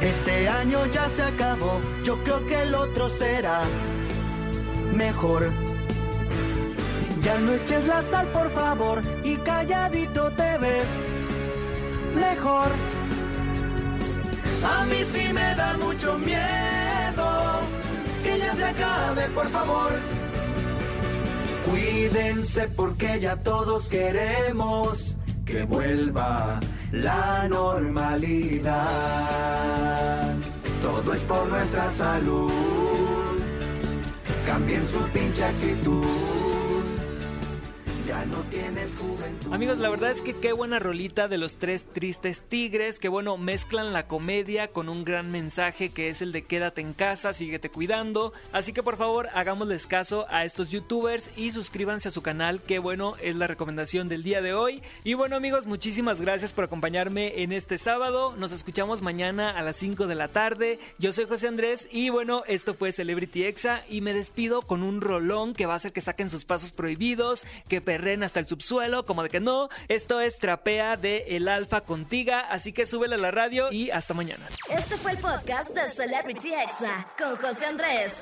Este 0.00 0.48
año 0.48 0.86
ya 0.86 1.08
se 1.16 1.22
acabó, 1.22 1.80
yo 2.04 2.22
creo 2.22 2.46
que 2.46 2.62
el 2.62 2.72
otro 2.72 3.08
será 3.08 3.62
mejor. 4.94 5.50
Ya 7.20 7.36
no 7.38 7.52
eches 7.52 7.84
la 7.88 8.00
sal, 8.02 8.28
por 8.28 8.48
favor, 8.50 9.02
y 9.24 9.34
calladito 9.38 10.30
te 10.30 10.56
ves 10.58 10.86
mejor. 12.14 12.68
A 14.72 14.84
mí 14.84 15.04
sí 15.12 15.32
me 15.32 15.54
da 15.56 15.76
mucho 15.78 16.16
miedo 16.16 17.51
se 18.54 18.64
acabe, 18.64 19.28
por 19.28 19.48
favor. 19.48 19.92
Cuídense 21.68 22.68
porque 22.76 23.20
ya 23.20 23.36
todos 23.36 23.88
queremos 23.88 25.16
que 25.44 25.64
vuelva 25.64 26.60
la 26.90 27.48
normalidad. 27.48 28.72
Todo 30.82 31.14
es 31.14 31.20
por 31.22 31.46
nuestra 31.48 31.90
salud. 31.90 32.50
Cambien 34.46 34.86
su 34.86 35.00
pinche 35.10 35.44
actitud. 35.44 36.41
No 38.26 38.38
tienes 38.50 38.94
juventud. 38.96 39.52
Amigos, 39.52 39.78
la 39.78 39.88
verdad 39.88 40.10
es 40.10 40.22
que 40.22 40.34
qué 40.34 40.52
buena 40.52 40.78
rolita 40.78 41.28
de 41.28 41.38
los 41.38 41.56
tres 41.56 41.86
tristes 41.86 42.42
tigres, 42.42 42.98
que 42.98 43.08
bueno, 43.08 43.36
mezclan 43.38 43.92
la 43.92 44.06
comedia 44.06 44.68
con 44.68 44.88
un 44.88 45.04
gran 45.04 45.30
mensaje 45.30 45.90
que 45.90 46.08
es 46.08 46.22
el 46.22 46.32
de 46.32 46.44
quédate 46.44 46.80
en 46.80 46.92
casa, 46.92 47.32
síguete 47.32 47.70
cuidando. 47.70 48.32
Así 48.52 48.72
que 48.72 48.82
por 48.82 48.96
favor, 48.96 49.28
hagámosles 49.34 49.86
caso 49.86 50.26
a 50.28 50.44
estos 50.44 50.70
youtubers 50.70 51.30
y 51.36 51.50
suscríbanse 51.50 52.08
a 52.08 52.12
su 52.12 52.22
canal, 52.22 52.60
que 52.60 52.78
bueno, 52.78 53.14
es 53.20 53.36
la 53.36 53.46
recomendación 53.46 54.08
del 54.08 54.22
día 54.22 54.42
de 54.42 54.54
hoy. 54.54 54.82
Y 55.04 55.14
bueno 55.14 55.36
amigos, 55.36 55.66
muchísimas 55.66 56.20
gracias 56.20 56.52
por 56.52 56.64
acompañarme 56.64 57.42
en 57.42 57.52
este 57.52 57.78
sábado. 57.78 58.34
Nos 58.36 58.52
escuchamos 58.52 59.02
mañana 59.02 59.50
a 59.50 59.62
las 59.62 59.76
5 59.76 60.06
de 60.06 60.14
la 60.14 60.28
tarde. 60.28 60.78
Yo 60.98 61.12
soy 61.12 61.26
José 61.26 61.48
Andrés 61.48 61.88
y 61.90 62.10
bueno, 62.10 62.42
esto 62.46 62.74
fue 62.74 62.92
Celebrity 62.92 63.44
Exa 63.44 63.84
y 63.88 64.00
me 64.00 64.12
despido 64.12 64.62
con 64.62 64.82
un 64.82 65.00
rolón 65.00 65.54
que 65.54 65.66
va 65.66 65.74
a 65.74 65.76
hacer 65.76 65.92
que 65.92 66.00
saquen 66.00 66.30
sus 66.30 66.44
pasos 66.44 66.72
prohibidos, 66.72 67.44
que 67.68 67.80
hasta 68.22 68.40
el 68.40 68.46
subsuelo, 68.46 69.06
como 69.06 69.22
de 69.22 69.28
que 69.28 69.40
no. 69.40 69.68
Esto 69.88 70.20
es 70.20 70.38
Trapea 70.38 70.96
de 70.96 71.36
El 71.36 71.48
Alfa 71.48 71.82
Contiga, 71.82 72.40
así 72.40 72.72
que 72.72 72.84
súbele 72.84 73.14
a 73.14 73.18
la 73.18 73.30
radio 73.30 73.72
y 73.72 73.90
hasta 73.90 74.14
mañana. 74.14 74.46
Este 74.68 74.96
fue 74.96 75.12
el 75.12 75.18
podcast 75.18 75.70
de 75.70 75.90
Celebrity 75.92 76.52
Exa 76.52 77.08
con 77.16 77.36
José 77.36 77.66
Andrés. 77.66 78.12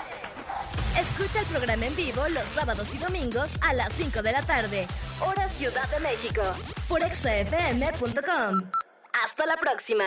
Escucha 0.99 1.41
el 1.41 1.47
programa 1.47 1.87
en 1.87 1.97
vivo 1.97 2.29
los 2.29 2.45
sábados 2.55 2.95
y 2.95 2.99
domingos 2.99 3.51
a 3.63 3.73
las 3.75 3.93
5 3.95 4.23
de 4.23 4.33
la 4.33 4.43
tarde, 4.43 4.87
hora 5.21 5.49
Ciudad 5.49 5.89
de 5.91 6.01
México, 6.01 6.43
por 6.89 7.03
exafm.com. 7.03 8.71
Hasta 9.25 9.47
la 9.47 9.57
próxima. 9.57 10.05